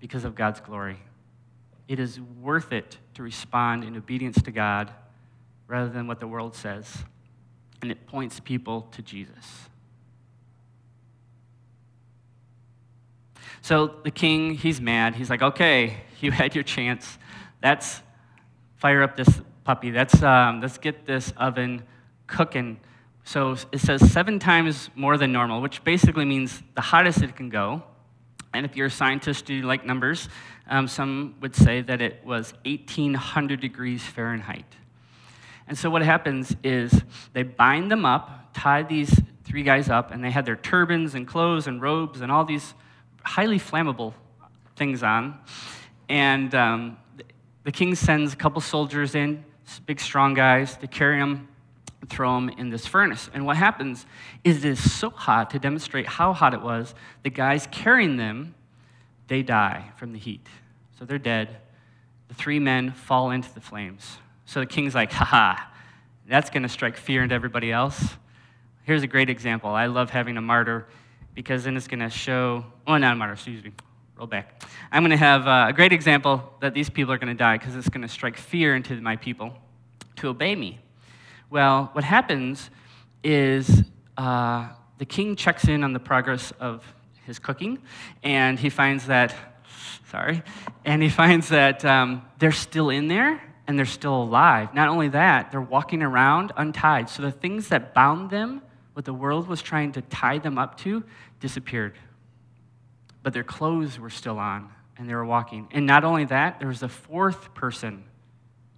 because 0.00 0.24
of 0.24 0.34
God's 0.34 0.60
glory. 0.60 0.98
It 1.86 2.00
is 2.00 2.20
worth 2.20 2.72
it 2.72 2.98
to 3.14 3.22
respond 3.22 3.84
in 3.84 3.96
obedience 3.96 4.40
to 4.42 4.50
God 4.50 4.92
rather 5.68 5.88
than 5.88 6.06
what 6.06 6.20
the 6.20 6.26
world 6.26 6.56
says 6.56 7.04
and 7.82 7.90
it 7.90 8.06
points 8.06 8.40
people 8.40 8.82
to 8.92 9.02
Jesus. 9.02 9.68
So 13.62 13.94
the 14.04 14.10
king, 14.10 14.54
he's 14.54 14.80
mad. 14.80 15.14
He's 15.14 15.30
like, 15.30 15.42
okay, 15.42 15.98
you 16.20 16.30
had 16.30 16.54
your 16.54 16.64
chance. 16.64 17.18
Let's 17.62 18.02
fire 18.76 19.02
up 19.02 19.16
this 19.16 19.40
puppy. 19.64 19.92
Let's, 19.92 20.22
um, 20.22 20.60
let's 20.60 20.78
get 20.78 21.06
this 21.06 21.32
oven 21.36 21.82
cooking. 22.26 22.80
So 23.24 23.56
it 23.70 23.80
says 23.80 24.10
seven 24.10 24.38
times 24.38 24.90
more 24.94 25.16
than 25.18 25.32
normal, 25.32 25.60
which 25.60 25.84
basically 25.84 26.24
means 26.24 26.62
the 26.74 26.80
hottest 26.80 27.22
it 27.22 27.36
can 27.36 27.50
go. 27.50 27.82
And 28.52 28.66
if 28.66 28.76
you're 28.76 28.86
a 28.86 28.90
scientist, 28.90 29.44
do 29.44 29.54
you 29.54 29.62
like 29.62 29.84
numbers, 29.84 30.28
um, 30.68 30.88
some 30.88 31.36
would 31.40 31.54
say 31.54 31.82
that 31.82 32.00
it 32.00 32.24
was 32.24 32.52
1,800 32.64 33.60
degrees 33.60 34.02
Fahrenheit. 34.02 34.76
And 35.68 35.78
so 35.78 35.88
what 35.88 36.02
happens 36.02 36.56
is 36.64 37.02
they 37.32 37.44
bind 37.44 37.90
them 37.90 38.04
up, 38.04 38.50
tie 38.52 38.82
these 38.82 39.20
three 39.44 39.62
guys 39.62 39.88
up, 39.88 40.10
and 40.10 40.22
they 40.22 40.30
had 40.30 40.44
their 40.44 40.56
turbans 40.56 41.14
and 41.14 41.26
clothes 41.26 41.66
and 41.68 41.80
robes 41.80 42.20
and 42.20 42.32
all 42.32 42.44
these 42.44 42.74
highly 43.22 43.58
flammable 43.58 44.14
things 44.76 45.02
on. 45.02 45.38
And 46.08 46.52
um, 46.54 46.96
the 47.62 47.72
king 47.72 47.94
sends 47.94 48.32
a 48.32 48.36
couple 48.36 48.60
soldiers 48.60 49.14
in, 49.14 49.44
big 49.86 50.00
strong 50.00 50.34
guys, 50.34 50.76
to 50.78 50.88
carry 50.88 51.20
them 51.20 51.48
throw 52.06 52.34
them 52.34 52.48
in 52.48 52.70
this 52.70 52.86
furnace. 52.86 53.30
And 53.34 53.44
what 53.44 53.56
happens 53.56 54.06
is 54.42 54.64
it 54.64 54.64
is 54.64 54.92
so 54.92 55.10
hot 55.10 55.50
to 55.50 55.58
demonstrate 55.58 56.06
how 56.06 56.32
hot 56.32 56.54
it 56.54 56.62
was, 56.62 56.94
the 57.22 57.30
guys 57.30 57.68
carrying 57.70 58.16
them, 58.16 58.54
they 59.28 59.42
die 59.42 59.90
from 59.96 60.12
the 60.12 60.18
heat. 60.18 60.46
So 60.98 61.04
they're 61.04 61.18
dead. 61.18 61.56
The 62.28 62.34
three 62.34 62.58
men 62.58 62.92
fall 62.92 63.30
into 63.30 63.52
the 63.54 63.60
flames. 63.60 64.18
So 64.44 64.60
the 64.60 64.66
king's 64.66 64.94
like, 64.94 65.12
haha, 65.12 65.56
that's 66.26 66.50
going 66.50 66.62
to 66.62 66.68
strike 66.68 66.96
fear 66.96 67.22
into 67.22 67.34
everybody 67.34 67.70
else. 67.70 68.16
Here's 68.82 69.02
a 69.02 69.06
great 69.06 69.30
example. 69.30 69.70
I 69.70 69.86
love 69.86 70.10
having 70.10 70.36
a 70.36 70.40
martyr 70.40 70.86
because 71.34 71.64
then 71.64 71.76
it's 71.76 71.86
going 71.86 72.00
to 72.00 72.10
show, 72.10 72.64
oh, 72.86 72.96
not 72.96 73.12
a 73.12 73.16
martyr, 73.16 73.34
excuse 73.34 73.62
me, 73.62 73.72
roll 74.16 74.26
back. 74.26 74.62
I'm 74.90 75.02
going 75.02 75.10
to 75.10 75.16
have 75.16 75.46
uh, 75.46 75.66
a 75.68 75.72
great 75.72 75.92
example 75.92 76.52
that 76.60 76.74
these 76.74 76.90
people 76.90 77.12
are 77.12 77.18
going 77.18 77.34
to 77.34 77.38
die 77.38 77.58
because 77.58 77.76
it's 77.76 77.88
going 77.88 78.02
to 78.02 78.08
strike 78.08 78.36
fear 78.36 78.74
into 78.74 79.00
my 79.00 79.16
people 79.16 79.54
to 80.16 80.28
obey 80.28 80.56
me. 80.56 80.80
Well, 81.50 81.90
what 81.94 82.04
happens 82.04 82.70
is 83.24 83.82
uh, 84.16 84.68
the 84.98 85.04
king 85.04 85.34
checks 85.34 85.64
in 85.66 85.82
on 85.82 85.92
the 85.92 85.98
progress 85.98 86.52
of 86.60 86.84
his 87.26 87.40
cooking, 87.40 87.82
and 88.22 88.56
he 88.56 88.70
finds 88.70 89.06
that, 89.06 89.34
sorry, 90.08 90.44
and 90.84 91.02
he 91.02 91.08
finds 91.08 91.48
that 91.48 91.84
um, 91.84 92.22
they're 92.38 92.52
still 92.52 92.88
in 92.88 93.08
there 93.08 93.42
and 93.66 93.76
they're 93.76 93.84
still 93.84 94.22
alive. 94.22 94.74
Not 94.74 94.88
only 94.88 95.08
that, 95.08 95.50
they're 95.50 95.60
walking 95.60 96.04
around 96.04 96.52
untied. 96.56 97.10
So 97.10 97.22
the 97.22 97.32
things 97.32 97.66
that 97.68 97.94
bound 97.94 98.30
them, 98.30 98.62
what 98.92 99.04
the 99.04 99.14
world 99.14 99.48
was 99.48 99.60
trying 99.60 99.90
to 99.92 100.02
tie 100.02 100.38
them 100.38 100.56
up 100.56 100.78
to, 100.78 101.02
disappeared. 101.40 101.96
But 103.24 103.32
their 103.32 103.44
clothes 103.44 103.98
were 103.98 104.10
still 104.10 104.38
on 104.38 104.70
and 104.96 105.08
they 105.08 105.14
were 105.14 105.24
walking. 105.24 105.66
And 105.72 105.84
not 105.84 106.04
only 106.04 106.26
that, 106.26 106.60
there 106.60 106.68
was 106.68 106.84
a 106.84 106.88
fourth 106.88 107.54
person 107.54 108.04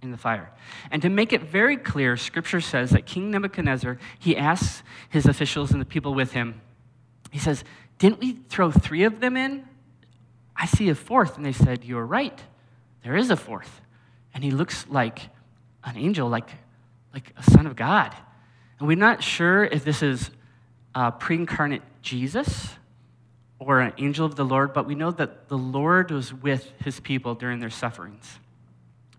in 0.03 0.11
the 0.11 0.17
fire. 0.17 0.51
And 0.91 1.01
to 1.01 1.09
make 1.09 1.33
it 1.33 1.41
very 1.41 1.77
clear, 1.77 2.17
scripture 2.17 2.61
says 2.61 2.91
that 2.91 3.05
King 3.05 3.31
Nebuchadnezzar, 3.31 3.97
he 4.19 4.37
asks 4.37 4.83
his 5.09 5.25
officials 5.25 5.71
and 5.71 5.81
the 5.81 5.85
people 5.85 6.13
with 6.13 6.33
him, 6.33 6.61
he 7.31 7.39
says, 7.39 7.63
Didn't 7.97 8.19
we 8.19 8.33
throw 8.33 8.71
three 8.71 9.03
of 9.03 9.19
them 9.19 9.37
in? 9.37 9.65
I 10.55 10.65
see 10.65 10.89
a 10.89 10.95
fourth. 10.95 11.37
And 11.37 11.45
they 11.45 11.53
said, 11.53 11.83
You're 11.83 12.05
right. 12.05 12.39
There 13.03 13.15
is 13.15 13.29
a 13.29 13.35
fourth 13.35 13.81
and 14.33 14.43
he 14.43 14.51
looks 14.51 14.87
like 14.89 15.19
an 15.83 15.97
angel, 15.97 16.27
like, 16.27 16.49
like 17.13 17.33
a 17.37 17.43
son 17.43 17.67
of 17.67 17.75
God. 17.75 18.15
And 18.79 18.87
we're 18.87 18.97
not 18.97 19.21
sure 19.21 19.63
if 19.63 19.85
this 19.85 20.01
is 20.01 20.31
uh, 20.95 21.11
a 21.13 21.17
pre 21.17 21.35
incarnate 21.35 21.83
Jesus 22.01 22.69
or 23.59 23.79
an 23.79 23.93
angel 23.97 24.25
of 24.25 24.35
the 24.35 24.43
Lord, 24.43 24.73
but 24.73 24.87
we 24.87 24.95
know 24.95 25.11
that 25.11 25.47
the 25.47 25.57
Lord 25.57 26.11
was 26.11 26.33
with 26.33 26.71
his 26.83 26.99
people 26.99 27.35
during 27.35 27.59
their 27.59 27.69
sufferings. 27.69 28.39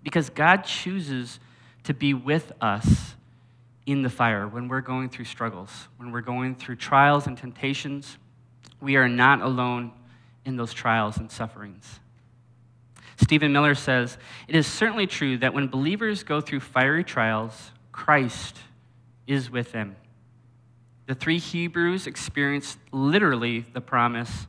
Because 0.04 0.30
God 0.30 0.58
chooses 0.58 1.40
to 1.82 1.94
be 1.94 2.14
with 2.14 2.52
us 2.60 3.14
in 3.86 4.02
the 4.02 4.10
fire 4.10 4.46
when 4.46 4.68
we're 4.68 4.80
going 4.80 5.08
through 5.08 5.24
struggles, 5.24 5.88
when 5.96 6.12
we're 6.12 6.20
going 6.20 6.54
through 6.54 6.76
trials 6.76 7.26
and 7.26 7.36
temptations. 7.36 8.16
We 8.80 8.96
are 8.96 9.08
not 9.08 9.40
alone 9.40 9.92
in 10.44 10.56
those 10.56 10.72
trials 10.72 11.16
and 11.16 11.30
sufferings. 11.30 12.00
Stephen 13.20 13.52
Miller 13.52 13.74
says, 13.74 14.18
It 14.48 14.56
is 14.56 14.66
certainly 14.66 15.06
true 15.06 15.38
that 15.38 15.54
when 15.54 15.68
believers 15.68 16.22
go 16.22 16.40
through 16.40 16.60
fiery 16.60 17.04
trials, 17.04 17.70
Christ 17.92 18.56
is 19.26 19.50
with 19.50 19.72
them. 19.72 19.96
The 21.06 21.14
three 21.14 21.38
Hebrews 21.38 22.06
experienced 22.06 22.78
literally 22.90 23.60
the 23.72 23.80
promise 23.80 24.46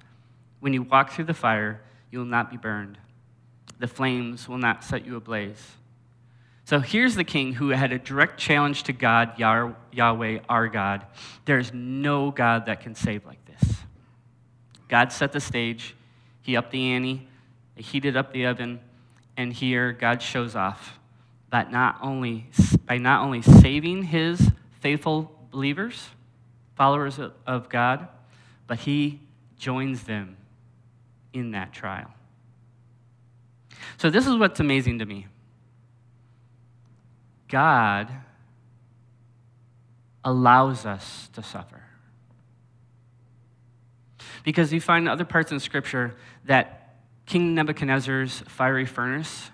when 0.61 0.73
you 0.73 0.83
walk 0.83 1.11
through 1.11 1.25
the 1.25 1.33
fire, 1.33 1.81
you 2.11 2.19
will 2.19 2.25
not 2.25 2.49
be 2.49 2.57
burned. 2.57 2.97
The 3.79 3.87
flames 3.87 4.47
will 4.47 4.57
not 4.57 4.83
set 4.83 5.05
you 5.05 5.15
ablaze. 5.15 5.71
So 6.63 6.79
here's 6.79 7.13
the 7.13 7.23
king 7.23 7.53
who 7.53 7.69
had 7.69 7.91
a 7.91 7.99
direct 7.99 8.39
challenge 8.39 8.83
to 8.83 8.93
God, 8.93 9.37
Yahweh, 9.37 10.39
our 10.49 10.67
God. 10.67 11.05
There's 11.45 11.71
no 11.73 12.31
God 12.31 12.65
that 12.65 12.81
can 12.81 12.95
save 12.95 13.25
like 13.25 13.45
this. 13.45 13.75
God 14.87 15.11
set 15.11 15.31
the 15.31 15.39
stage, 15.39 15.95
he 16.41 16.55
upped 16.55 16.71
the 16.71 16.91
ante, 16.91 17.27
he 17.75 17.83
heated 17.83 18.17
up 18.17 18.33
the 18.33 18.45
oven, 18.47 18.79
and 19.37 19.53
here 19.53 19.91
God 19.91 20.21
shows 20.21 20.55
off 20.55 20.97
by 21.49 21.65
not 21.65 21.99
only, 22.01 22.49
by 22.85 22.97
not 22.97 23.23
only 23.23 23.41
saving 23.41 24.03
his 24.03 24.51
faithful 24.79 25.31
believers, 25.51 26.09
followers 26.75 27.19
of 27.45 27.69
God, 27.69 28.07
but 28.65 28.79
he 28.79 29.19
joins 29.57 30.03
them 30.03 30.37
in 31.33 31.51
that 31.51 31.73
trial. 31.73 32.11
So, 33.97 34.09
this 34.09 34.27
is 34.27 34.35
what's 34.35 34.59
amazing 34.59 34.99
to 34.99 35.05
me 35.05 35.27
God 37.47 38.09
allows 40.23 40.85
us 40.85 41.29
to 41.33 41.43
suffer. 41.43 41.83
Because 44.43 44.73
you 44.73 44.81
find 44.81 45.07
other 45.07 45.25
parts 45.25 45.51
in 45.51 45.59
Scripture 45.59 46.15
that 46.45 46.97
King 47.25 47.55
Nebuchadnezzar's 47.55 48.43
fiery 48.47 48.85
furnace, 48.85 49.49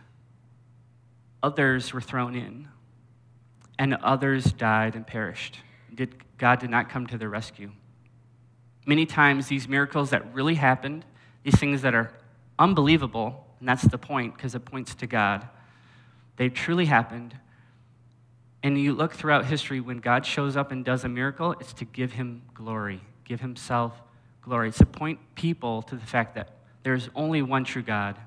others 1.43 1.93
were 1.93 2.01
thrown 2.01 2.35
in, 2.35 2.67
and 3.77 3.95
others 3.95 4.45
died 4.53 4.95
and 4.95 5.05
perished. 5.05 5.59
Did, 5.93 6.15
God 6.37 6.59
did 6.59 6.69
not 6.69 6.89
come 6.89 7.07
to 7.07 7.17
their 7.17 7.29
rescue. 7.29 7.71
Many 8.85 9.05
times, 9.05 9.47
these 9.47 9.67
miracles 9.67 10.09
that 10.09 10.33
really 10.33 10.55
happened, 10.55 11.05
these 11.43 11.55
things 11.55 11.81
that 11.83 11.93
are 11.93 12.11
unbelievable, 12.57 13.45
and 13.61 13.69
that's 13.69 13.83
the 13.83 13.97
point 13.99 14.35
because 14.35 14.55
it 14.55 14.65
points 14.65 14.95
to 14.95 15.07
God, 15.07 15.47
they 16.35 16.49
truly 16.49 16.85
happened. 16.85 17.35
And 18.63 18.77
you 18.77 18.93
look 18.93 19.13
throughout 19.13 19.45
history, 19.45 19.79
when 19.79 19.99
God 19.99 20.25
shows 20.25 20.57
up 20.57 20.71
and 20.71 20.83
does 20.83 21.03
a 21.03 21.07
miracle, 21.07 21.51
it's 21.53 21.71
to 21.73 21.85
give 21.85 22.13
him 22.13 22.41
glory, 22.55 23.01
give 23.23 23.39
himself 23.39 23.93
glory. 24.41 24.69
It's 24.69 24.79
to 24.79 24.87
point 24.87 25.19
people 25.35 25.83
to 25.83 25.95
the 25.95 26.05
fact 26.05 26.33
that 26.35 26.49
there's 26.81 27.07
only 27.15 27.43
one 27.43 27.63
true 27.63 27.83
God 27.83 28.17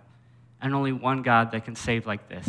and 0.63 0.73
only 0.73 0.93
one 0.93 1.23
God 1.23 1.51
that 1.51 1.65
can 1.65 1.75
save 1.75 2.07
like 2.07 2.29
this. 2.29 2.49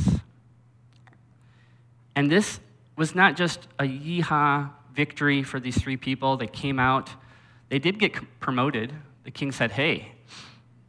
And 2.15 2.31
this 2.31 2.59
was 2.95 3.15
not 3.15 3.35
just 3.35 3.67
a 3.79 3.83
yeehaw 3.83 4.69
victory 4.93 5.41
for 5.41 5.59
these 5.59 5.77
three 5.77 5.97
people 5.97 6.37
They 6.37 6.47
came 6.47 6.79
out. 6.79 7.09
They 7.69 7.79
did 7.79 7.97
get 7.97 8.13
promoted. 8.39 8.93
The 9.23 9.31
king 9.31 9.51
said, 9.51 9.71
Hey, 9.71 10.11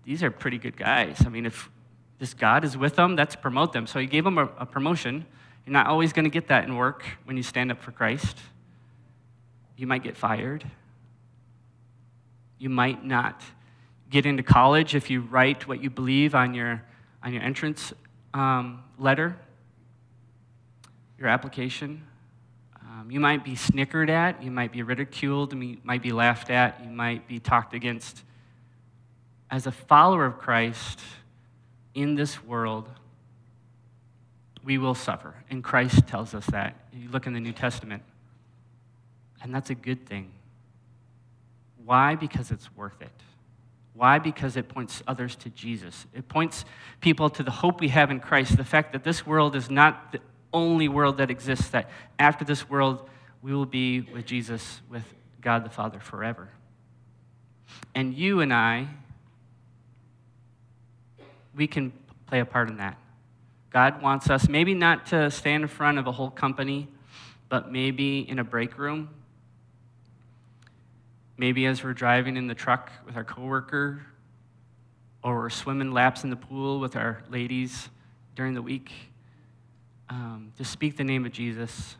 these 0.04 0.22
are 0.22 0.30
pretty 0.30 0.58
good 0.58 0.76
guys. 0.76 1.22
I 1.24 1.30
mean, 1.30 1.46
if 1.46 1.70
this 2.18 2.34
God 2.34 2.64
is 2.64 2.76
with 2.76 2.96
them, 2.96 3.16
let's 3.16 3.36
promote 3.36 3.72
them. 3.72 3.86
So 3.86 3.98
he 3.98 4.06
gave 4.06 4.24
them 4.24 4.38
a, 4.38 4.44
a 4.58 4.66
promotion. 4.66 5.26
You're 5.64 5.72
not 5.72 5.86
always 5.86 6.12
going 6.12 6.24
to 6.24 6.30
get 6.30 6.48
that 6.48 6.64
in 6.64 6.76
work 6.76 7.04
when 7.24 7.36
you 7.36 7.42
stand 7.42 7.70
up 7.70 7.82
for 7.82 7.92
Christ. 7.92 8.38
You 9.76 9.86
might 9.86 10.02
get 10.02 10.16
fired. 10.16 10.64
You 12.58 12.70
might 12.70 13.04
not 13.04 13.42
get 14.08 14.24
into 14.24 14.42
college 14.42 14.94
if 14.94 15.10
you 15.10 15.20
write 15.20 15.68
what 15.68 15.82
you 15.82 15.90
believe 15.90 16.34
on 16.34 16.54
your, 16.54 16.82
on 17.22 17.32
your 17.32 17.42
entrance 17.42 17.92
um, 18.32 18.82
letter, 18.98 19.36
your 21.18 21.28
application. 21.28 22.02
Um, 22.80 23.10
you 23.10 23.20
might 23.20 23.44
be 23.44 23.54
snickered 23.54 24.08
at, 24.08 24.42
you 24.42 24.50
might 24.50 24.72
be 24.72 24.82
ridiculed, 24.82 25.52
you 25.52 25.78
might 25.82 26.02
be 26.02 26.12
laughed 26.12 26.50
at, 26.50 26.82
you 26.82 26.90
might 26.90 27.28
be 27.28 27.38
talked 27.38 27.74
against. 27.74 28.22
As 29.50 29.66
a 29.66 29.72
follower 29.72 30.24
of 30.24 30.38
Christ 30.38 31.00
in 31.96 32.14
this 32.14 32.44
world, 32.44 32.88
we 34.62 34.78
will 34.78 34.94
suffer. 34.94 35.34
And 35.50 35.64
Christ 35.64 36.06
tells 36.06 36.34
us 36.34 36.46
that. 36.46 36.76
You 36.92 37.08
look 37.08 37.26
in 37.26 37.32
the 37.32 37.40
New 37.40 37.52
Testament, 37.52 38.02
and 39.42 39.52
that's 39.52 39.70
a 39.70 39.74
good 39.74 40.06
thing. 40.06 40.30
Why? 41.84 42.14
Because 42.14 42.50
it's 42.50 42.74
worth 42.76 43.00
it. 43.00 43.10
Why? 43.94 44.18
Because 44.18 44.56
it 44.56 44.68
points 44.68 45.02
others 45.08 45.36
to 45.36 45.50
Jesus. 45.50 46.06
It 46.14 46.28
points 46.28 46.66
people 47.00 47.30
to 47.30 47.42
the 47.42 47.50
hope 47.50 47.80
we 47.80 47.88
have 47.88 48.10
in 48.10 48.20
Christ, 48.20 48.56
the 48.58 48.64
fact 48.64 48.92
that 48.92 49.02
this 49.02 49.26
world 49.26 49.56
is 49.56 49.70
not 49.70 50.12
the 50.12 50.20
only 50.52 50.88
world 50.88 51.16
that 51.16 51.30
exists, 51.30 51.68
that 51.68 51.88
after 52.18 52.44
this 52.44 52.68
world, 52.68 53.08
we 53.40 53.54
will 53.54 53.66
be 53.66 54.02
with 54.02 54.26
Jesus, 54.26 54.82
with 54.90 55.04
God 55.40 55.64
the 55.64 55.70
Father 55.70 55.98
forever. 55.98 56.50
And 57.94 58.14
you 58.14 58.40
and 58.40 58.52
I, 58.52 58.88
we 61.56 61.66
can 61.66 61.92
play 62.26 62.40
a 62.40 62.44
part 62.44 62.68
in 62.68 62.76
that. 62.76 62.98
God 63.70 64.02
wants 64.02 64.30
us 64.30 64.48
maybe 64.48 64.74
not 64.74 65.06
to 65.06 65.30
stand 65.30 65.62
in 65.62 65.68
front 65.68 65.98
of 65.98 66.06
a 66.06 66.12
whole 66.12 66.30
company, 66.30 66.88
but 67.48 67.72
maybe 67.72 68.28
in 68.28 68.38
a 68.38 68.44
break 68.44 68.78
room 68.78 69.10
Maybe 71.38 71.66
as 71.66 71.84
we're 71.84 71.92
driving 71.92 72.36
in 72.36 72.46
the 72.46 72.54
truck 72.54 72.90
with 73.04 73.16
our 73.16 73.24
coworker, 73.24 74.00
or 75.22 75.36
we're 75.36 75.50
swimming 75.50 75.92
laps 75.92 76.24
in 76.24 76.30
the 76.30 76.36
pool 76.36 76.80
with 76.80 76.96
our 76.96 77.22
ladies 77.28 77.90
during 78.34 78.54
the 78.54 78.62
week, 78.62 78.90
um, 80.08 80.52
to 80.56 80.64
speak 80.64 80.96
the 80.96 81.04
name 81.04 81.26
of 81.26 81.32
Jesus 81.32 81.96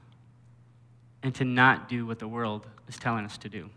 and 1.23 1.35
to 1.35 1.45
not 1.45 1.88
do 1.88 2.07
what 2.07 2.19
the 2.19 2.29
world 2.29 2.66
is 2.88 2.97
telling 2.97 3.27
us 3.27 3.37
to 3.38 3.49
do. 3.49 3.69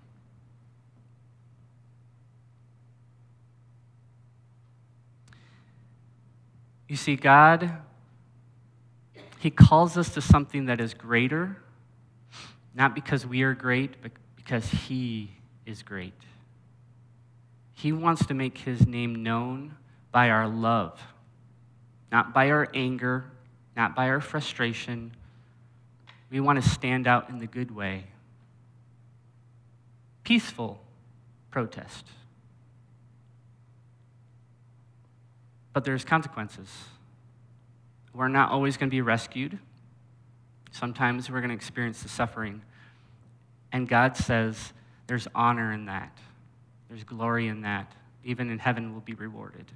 You 6.89 6.97
see, 6.97 7.15
God, 7.15 7.71
He 9.39 9.49
calls 9.49 9.95
us 9.95 10.13
to 10.15 10.21
something 10.21 10.65
that 10.65 10.81
is 10.81 10.93
greater, 10.93 11.55
not 12.75 12.93
because 12.93 13.25
we 13.25 13.43
are 13.43 13.53
great, 13.53 14.01
but 14.01 14.11
because 14.35 14.65
He 14.65 15.31
is 15.65 15.83
great. 15.83 16.13
He 17.79 17.93
wants 17.93 18.25
to 18.25 18.33
make 18.33 18.57
his 18.57 18.85
name 18.85 19.23
known 19.23 19.77
by 20.11 20.31
our 20.31 20.49
love, 20.49 20.99
not 22.11 22.33
by 22.33 22.49
our 22.49 22.67
anger, 22.73 23.23
not 23.77 23.95
by 23.95 24.09
our 24.09 24.19
frustration. 24.19 25.11
We 26.29 26.41
want 26.41 26.61
to 26.61 26.69
stand 26.69 27.07
out 27.07 27.29
in 27.29 27.37
the 27.37 27.47
good 27.47 27.73
way. 27.73 28.07
Peaceful 30.25 30.81
protest. 31.51 32.05
But 35.79 35.85
there's 35.85 36.03
consequences. 36.03 36.67
We're 38.13 38.27
not 38.27 38.51
always 38.51 38.75
going 38.75 38.89
to 38.89 38.91
be 38.93 38.99
rescued. 38.99 39.57
Sometimes 40.71 41.31
we're 41.31 41.39
going 41.39 41.51
to 41.51 41.55
experience 41.55 42.03
the 42.03 42.09
suffering. 42.09 42.63
And 43.71 43.87
God 43.87 44.17
says, 44.17 44.73
there's 45.07 45.29
honor 45.33 45.71
in 45.71 45.85
that, 45.85 46.17
there's 46.89 47.05
glory 47.05 47.47
in 47.47 47.61
that. 47.61 47.93
Even 48.25 48.49
in 48.49 48.59
heaven, 48.59 48.91
we'll 48.91 48.99
be 48.99 49.13
rewarded. 49.13 49.67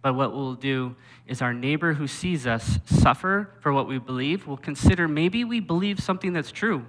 But 0.00 0.14
what 0.14 0.32
we'll 0.32 0.54
do 0.54 0.96
is 1.26 1.42
our 1.42 1.52
neighbor 1.52 1.92
who 1.92 2.06
sees 2.06 2.46
us 2.46 2.78
suffer 2.86 3.50
for 3.60 3.74
what 3.74 3.86
we 3.86 3.98
believe 3.98 4.46
will 4.46 4.56
consider 4.56 5.06
maybe 5.06 5.44
we 5.44 5.60
believe 5.60 6.00
something 6.00 6.32
that's 6.32 6.50
true. 6.50 6.86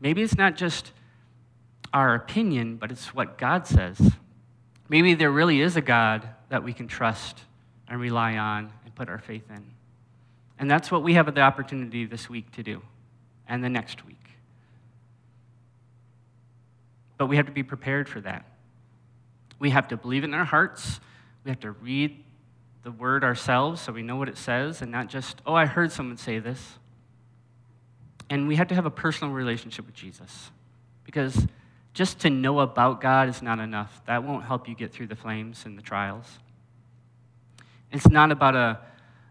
Maybe 0.00 0.20
it's 0.20 0.36
not 0.36 0.56
just 0.56 0.90
our 1.92 2.12
opinion, 2.16 2.74
but 2.74 2.90
it's 2.90 3.14
what 3.14 3.38
God 3.38 3.68
says. 3.68 4.14
Maybe 4.88 5.14
there 5.14 5.30
really 5.30 5.60
is 5.60 5.76
a 5.76 5.80
God 5.80 6.28
that 6.50 6.62
we 6.62 6.72
can 6.72 6.88
trust 6.88 7.40
and 7.88 8.00
rely 8.00 8.36
on 8.36 8.72
and 8.84 8.94
put 8.94 9.08
our 9.08 9.18
faith 9.18 9.44
in. 9.50 9.64
And 10.58 10.70
that's 10.70 10.90
what 10.90 11.02
we 11.02 11.14
have 11.14 11.32
the 11.34 11.40
opportunity 11.40 12.04
this 12.04 12.28
week 12.28 12.50
to 12.52 12.62
do 12.62 12.82
and 13.48 13.62
the 13.62 13.68
next 13.68 14.06
week. 14.06 14.16
But 17.16 17.26
we 17.26 17.36
have 17.36 17.46
to 17.46 17.52
be 17.52 17.62
prepared 17.62 18.08
for 18.08 18.20
that. 18.20 18.44
We 19.58 19.70
have 19.70 19.88
to 19.88 19.96
believe 19.96 20.24
in 20.24 20.34
our 20.34 20.44
hearts. 20.44 21.00
We 21.44 21.50
have 21.50 21.60
to 21.60 21.72
read 21.72 22.22
the 22.82 22.90
word 22.90 23.24
ourselves 23.24 23.80
so 23.80 23.92
we 23.92 24.02
know 24.02 24.16
what 24.16 24.28
it 24.28 24.36
says 24.36 24.82
and 24.82 24.92
not 24.92 25.08
just, 25.08 25.40
oh, 25.46 25.54
I 25.54 25.66
heard 25.66 25.90
someone 25.90 26.18
say 26.18 26.38
this. 26.38 26.78
And 28.30 28.48
we 28.48 28.56
have 28.56 28.68
to 28.68 28.74
have 28.74 28.86
a 28.86 28.90
personal 28.90 29.32
relationship 29.32 29.86
with 29.86 29.94
Jesus 29.94 30.50
because 31.04 31.46
just 31.94 32.18
to 32.20 32.30
know 32.30 32.58
about 32.58 33.00
God 33.00 33.28
is 33.28 33.40
not 33.40 33.60
enough. 33.60 34.02
That 34.06 34.24
won't 34.24 34.44
help 34.44 34.68
you 34.68 34.74
get 34.74 34.92
through 34.92 35.06
the 35.06 35.16
flames 35.16 35.64
and 35.64 35.78
the 35.78 35.82
trials. 35.82 36.38
It's 37.92 38.08
not 38.08 38.32
about 38.32 38.56
a, 38.56 38.80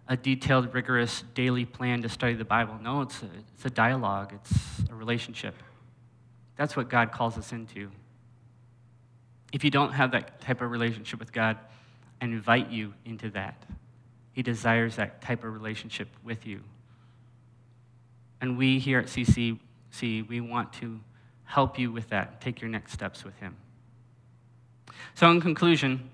a 0.08 0.16
detailed, 0.16 0.74
rigorous 0.74 1.24
daily 1.36 1.66
plan 1.66 2.02
to 2.04 2.10
study 2.10 2.34
the 2.34 2.46
Bible. 2.46 2.80
No, 2.82 3.02
it's 3.02 3.22
a, 3.22 3.30
it's 3.54 3.66
a 3.66 3.70
dialogue, 3.70 4.34
it's 4.34 4.90
a 4.90 4.96
relationship. 4.96 5.56
That's 6.56 6.78
what 6.78 6.90
God 6.90 7.12
calls 7.12 7.38
us 7.38 7.52
into. 7.52 7.92
If 9.52 9.66
you 9.66 9.70
don't 9.70 9.92
have 9.92 10.12
that 10.12 10.40
type 10.40 10.62
of 10.62 10.72
relationship 10.72 11.20
with 11.20 11.34
God, 11.34 11.58
I 12.22 12.26
invite 12.26 12.70
you 12.70 12.94
into 13.04 13.30
that. 13.32 13.62
He 14.32 14.42
desires 14.42 14.96
that 14.96 15.22
type 15.22 15.44
of 15.44 15.54
relationship 15.54 16.08
with 16.24 16.46
you. 16.46 16.62
And 18.40 18.58
we 18.58 18.80
here 18.80 19.00
at 19.00 19.08
CC 19.08 19.60
see, 19.92 20.22
we 20.24 20.42
want 20.42 20.74
to 20.74 21.00
help 21.46 21.78
you 21.78 21.92
with 21.92 22.10
that, 22.10 22.42
take 22.42 22.62
your 22.62 22.70
next 22.70 22.94
steps 22.94 23.24
with 23.24 23.36
Him. 23.38 23.56
So, 25.16 25.30
in 25.30 25.42
conclusion, 25.42 26.10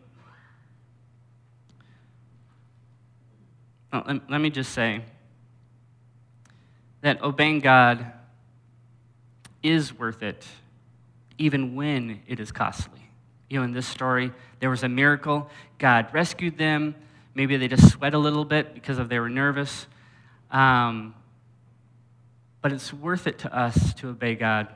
let, 3.92 4.42
me 4.42 4.50
just 4.50 4.72
say 4.74 5.02
that 7.02 7.22
obeying 7.22 7.60
God 7.60 8.14
is 9.64 9.98
worth 9.98 10.22
it, 10.22 10.46
even 11.38 11.76
when 11.76 12.22
it 12.28 12.40
is 12.40 12.52
costly. 12.52 13.10
You 13.50 13.60
know, 13.60 13.66
in 13.66 13.72
this 13.72 13.88
story, 13.88 14.32
there 14.60 14.70
was 14.70 14.84
a 14.84 14.90
miracle. 14.90 15.50
God 15.80 16.14
rescued 16.14 16.58
them. 16.58 16.96
Maybe 17.34 17.58
they 17.58 17.68
just 17.68 17.90
sweat 17.90 18.14
a 18.14 18.18
little 18.18 18.46
bit 18.46 18.74
because 18.74 19.00
of 19.00 19.10
they 19.10 19.20
were 19.20 19.30
nervous. 19.30 19.88
Um, 20.52 21.16
but 22.62 22.72
it's 22.72 22.94
worth 22.94 23.26
it 23.26 23.40
to 23.40 23.56
us 23.56 23.94
to 23.96 24.10
obey 24.10 24.36
God, 24.36 24.68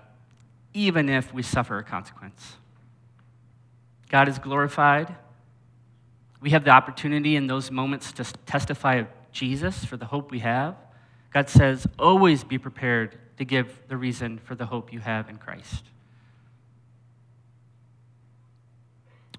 even 0.74 1.10
if 1.10 1.34
we 1.34 1.44
suffer 1.44 1.78
a 1.78 1.84
consequence. 1.84 2.58
God 4.10 4.28
is 4.28 4.40
glorified. 4.40 5.16
We 6.42 6.52
have 6.52 6.64
the 6.64 6.72
opportunity 6.72 7.36
in 7.36 7.48
those 7.48 7.72
moments 7.72 8.12
to 8.14 8.24
testify 8.46 8.96
of 8.96 9.08
Jesus 9.32 9.86
for 9.86 9.98
the 9.98 10.06
hope 10.06 10.32
we 10.32 10.40
have. 10.40 10.76
God 11.32 11.50
says, 11.50 11.88
always 11.98 12.44
be 12.44 12.58
prepared 12.58 13.18
to 13.38 13.46
give 13.46 13.80
the 13.88 13.98
reason 13.98 14.40
for 14.44 14.56
the 14.56 14.66
hope 14.66 14.94
you 14.94 15.00
have 15.00 15.30
in 15.30 15.38
Christ. 15.38 15.84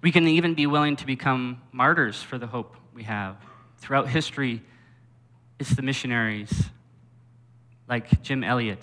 We 0.02 0.12
can 0.12 0.26
even 0.28 0.54
be 0.54 0.66
willing 0.66 0.96
to 0.96 1.06
become 1.06 1.62
martyrs 1.72 2.22
for 2.22 2.36
the 2.36 2.46
hope 2.46 2.76
we 2.92 3.04
have. 3.04 3.36
Throughout 3.78 4.08
history, 4.08 4.62
it's 5.58 5.70
the 5.70 5.82
missionaries 5.82 6.70
like 7.88 8.22
Jim 8.22 8.42
Elliot 8.42 8.82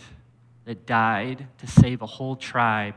that 0.65 0.85
died 0.85 1.47
to 1.57 1.67
save 1.67 2.01
a 2.01 2.05
whole 2.05 2.35
tribe, 2.35 2.95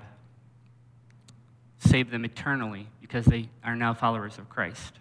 save 1.78 2.10
them 2.10 2.24
eternally 2.24 2.88
because 3.00 3.24
they 3.26 3.48
are 3.62 3.76
now 3.76 3.94
followers 3.94 4.38
of 4.38 4.48
Christ. 4.48 4.94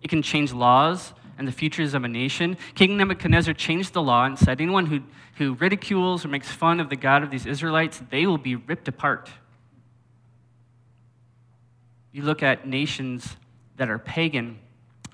It 0.00 0.08
can 0.08 0.22
change 0.22 0.52
laws 0.52 1.12
and 1.38 1.46
the 1.46 1.52
futures 1.52 1.94
of 1.94 2.04
a 2.04 2.08
nation. 2.08 2.56
King 2.74 2.96
Nebuchadnezzar 2.96 3.54
changed 3.54 3.92
the 3.92 4.02
law 4.02 4.24
and 4.24 4.38
said 4.38 4.60
anyone 4.60 4.86
who, 4.86 5.00
who 5.36 5.54
ridicules 5.54 6.24
or 6.24 6.28
makes 6.28 6.48
fun 6.48 6.80
of 6.80 6.90
the 6.90 6.96
God 6.96 7.22
of 7.22 7.30
these 7.30 7.46
Israelites, 7.46 8.02
they 8.10 8.26
will 8.26 8.38
be 8.38 8.56
ripped 8.56 8.88
apart. 8.88 9.30
You 12.12 12.22
look 12.22 12.42
at 12.42 12.66
nations 12.66 13.36
that 13.76 13.88
are 13.88 13.98
pagan, 13.98 14.58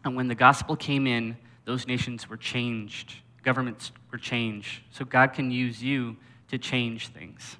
and 0.04 0.16
when 0.16 0.28
the 0.28 0.34
gospel 0.34 0.74
came 0.74 1.06
in, 1.06 1.36
those 1.64 1.86
nations 1.86 2.28
were 2.28 2.36
changed. 2.36 3.14
Governments 3.42 3.92
were 4.10 4.18
changed. 4.18 4.82
So 4.90 5.04
God 5.04 5.32
can 5.32 5.50
use 5.50 5.82
you 5.82 6.16
to 6.48 6.58
change 6.58 7.08
things. 7.08 7.56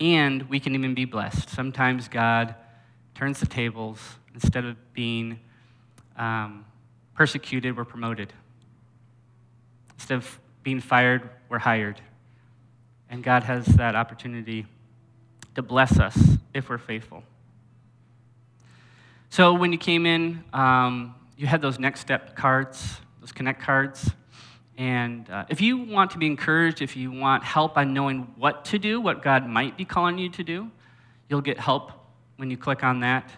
And 0.00 0.48
we 0.48 0.58
can 0.58 0.74
even 0.74 0.94
be 0.94 1.04
blessed. 1.04 1.50
Sometimes 1.50 2.08
God 2.08 2.54
turns 3.14 3.40
the 3.40 3.46
tables. 3.46 4.00
Instead 4.34 4.64
of 4.64 4.76
being 4.94 5.38
um, 6.16 6.64
persecuted, 7.14 7.76
we're 7.76 7.84
promoted. 7.84 8.32
Instead 9.94 10.16
of 10.16 10.40
being 10.62 10.80
fired, 10.80 11.28
we're 11.48 11.58
hired. 11.58 12.00
And 13.08 13.22
God 13.22 13.42
has 13.44 13.66
that 13.66 13.94
opportunity 13.94 14.66
to 15.54 15.62
bless 15.62 15.98
us 15.98 16.18
if 16.54 16.68
we're 16.68 16.78
faithful. 16.78 17.22
So 19.30 19.54
when 19.54 19.72
you 19.72 19.78
came 19.78 20.06
in, 20.06 20.42
um, 20.52 21.14
you 21.36 21.46
had 21.46 21.62
those 21.62 21.78
next 21.78 22.00
step 22.00 22.36
cards, 22.36 23.00
those 23.22 23.32
connect 23.32 23.62
cards. 23.62 24.10
And 24.76 25.30
uh, 25.30 25.46
if 25.48 25.62
you 25.62 25.78
want 25.78 26.10
to 26.10 26.18
be 26.18 26.26
encouraged, 26.26 26.82
if 26.82 26.94
you 26.94 27.10
want 27.10 27.42
help 27.42 27.78
on 27.78 27.94
knowing 27.94 28.34
what 28.36 28.66
to 28.66 28.78
do, 28.78 29.00
what 29.00 29.22
God 29.22 29.48
might 29.48 29.78
be 29.78 29.86
calling 29.86 30.18
you 30.18 30.28
to 30.28 30.44
do, 30.44 30.70
you'll 31.30 31.40
get 31.40 31.58
help 31.58 31.92
when 32.36 32.50
you 32.50 32.58
click 32.58 32.84
on 32.84 33.00
that, 33.00 33.30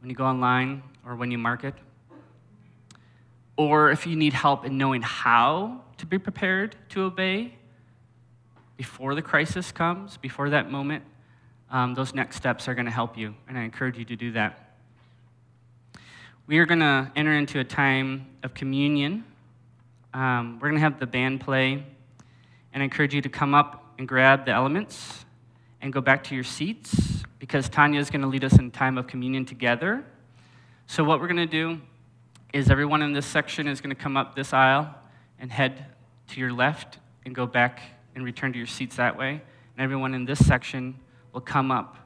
when 0.00 0.10
you 0.10 0.14
go 0.14 0.24
online, 0.24 0.84
or 1.04 1.16
when 1.16 1.32
you 1.32 1.38
mark 1.38 1.64
it 1.64 1.74
or 3.60 3.90
if 3.90 4.06
you 4.06 4.16
need 4.16 4.32
help 4.32 4.64
in 4.64 4.78
knowing 4.78 5.02
how 5.02 5.82
to 5.98 6.06
be 6.06 6.18
prepared 6.18 6.74
to 6.88 7.02
obey 7.02 7.52
before 8.78 9.14
the 9.14 9.20
crisis 9.20 9.70
comes, 9.70 10.16
before 10.16 10.48
that 10.48 10.70
moment, 10.70 11.04
um, 11.70 11.92
those 11.92 12.14
next 12.14 12.36
steps 12.36 12.68
are 12.68 12.74
going 12.74 12.86
to 12.86 12.90
help 12.90 13.18
you, 13.18 13.34
and 13.46 13.58
I 13.58 13.64
encourage 13.64 13.98
you 13.98 14.06
to 14.06 14.16
do 14.16 14.32
that. 14.32 14.78
We 16.46 16.56
are 16.56 16.64
going 16.64 16.80
to 16.80 17.12
enter 17.14 17.34
into 17.34 17.60
a 17.60 17.64
time 17.64 18.28
of 18.42 18.54
communion. 18.54 19.24
Um, 20.12 20.58
we're 20.60 20.68
going 20.68 20.80
to 20.80 20.80
have 20.80 20.98
the 20.98 21.06
band 21.06 21.40
play, 21.40 21.84
and 22.72 22.82
I 22.82 22.84
encourage 22.84 23.14
you 23.14 23.22
to 23.22 23.28
come 23.28 23.54
up 23.54 23.94
and 23.98 24.08
grab 24.08 24.44
the 24.44 24.52
elements 24.52 25.24
and 25.80 25.92
go 25.92 26.00
back 26.00 26.24
to 26.24 26.34
your 26.34 26.44
seats 26.44 27.22
because 27.38 27.68
Tanya 27.68 28.00
is 28.00 28.10
going 28.10 28.22
to 28.22 28.26
lead 28.26 28.44
us 28.44 28.58
in 28.58 28.70
time 28.70 28.98
of 28.98 29.06
communion 29.06 29.44
together. 29.44 30.04
So, 30.86 31.04
what 31.04 31.20
we're 31.20 31.28
going 31.28 31.36
to 31.36 31.46
do 31.46 31.80
is 32.52 32.70
everyone 32.70 33.02
in 33.02 33.12
this 33.12 33.26
section 33.26 33.68
is 33.68 33.80
going 33.80 33.94
to 33.94 34.00
come 34.00 34.16
up 34.16 34.34
this 34.34 34.52
aisle 34.52 34.92
and 35.38 35.52
head 35.52 35.86
to 36.28 36.40
your 36.40 36.52
left 36.52 36.98
and 37.24 37.34
go 37.34 37.46
back 37.46 37.80
and 38.14 38.24
return 38.24 38.52
to 38.52 38.58
your 38.58 38.66
seats 38.66 38.96
that 38.96 39.16
way. 39.16 39.30
And 39.30 39.84
everyone 39.84 40.14
in 40.14 40.24
this 40.24 40.44
section 40.44 40.98
will 41.32 41.40
come 41.40 41.70
up, 41.70 41.96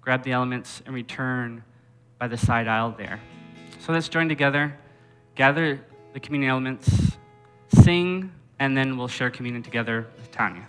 grab 0.00 0.24
the 0.24 0.32
elements, 0.32 0.82
and 0.86 0.94
return 0.94 1.62
by 2.18 2.28
the 2.28 2.38
side 2.38 2.66
aisle 2.66 2.94
there. 2.96 3.20
So 3.80 3.92
let's 3.92 4.08
join 4.08 4.28
together, 4.28 4.76
gather 5.34 5.84
the 6.14 6.20
communion 6.20 6.50
elements, 6.50 7.12
sing, 7.74 8.32
and 8.58 8.76
then 8.76 8.96
we'll 8.96 9.08
share 9.08 9.30
communion 9.30 9.62
together 9.62 10.06
with 10.16 10.30
Tanya. 10.30 10.66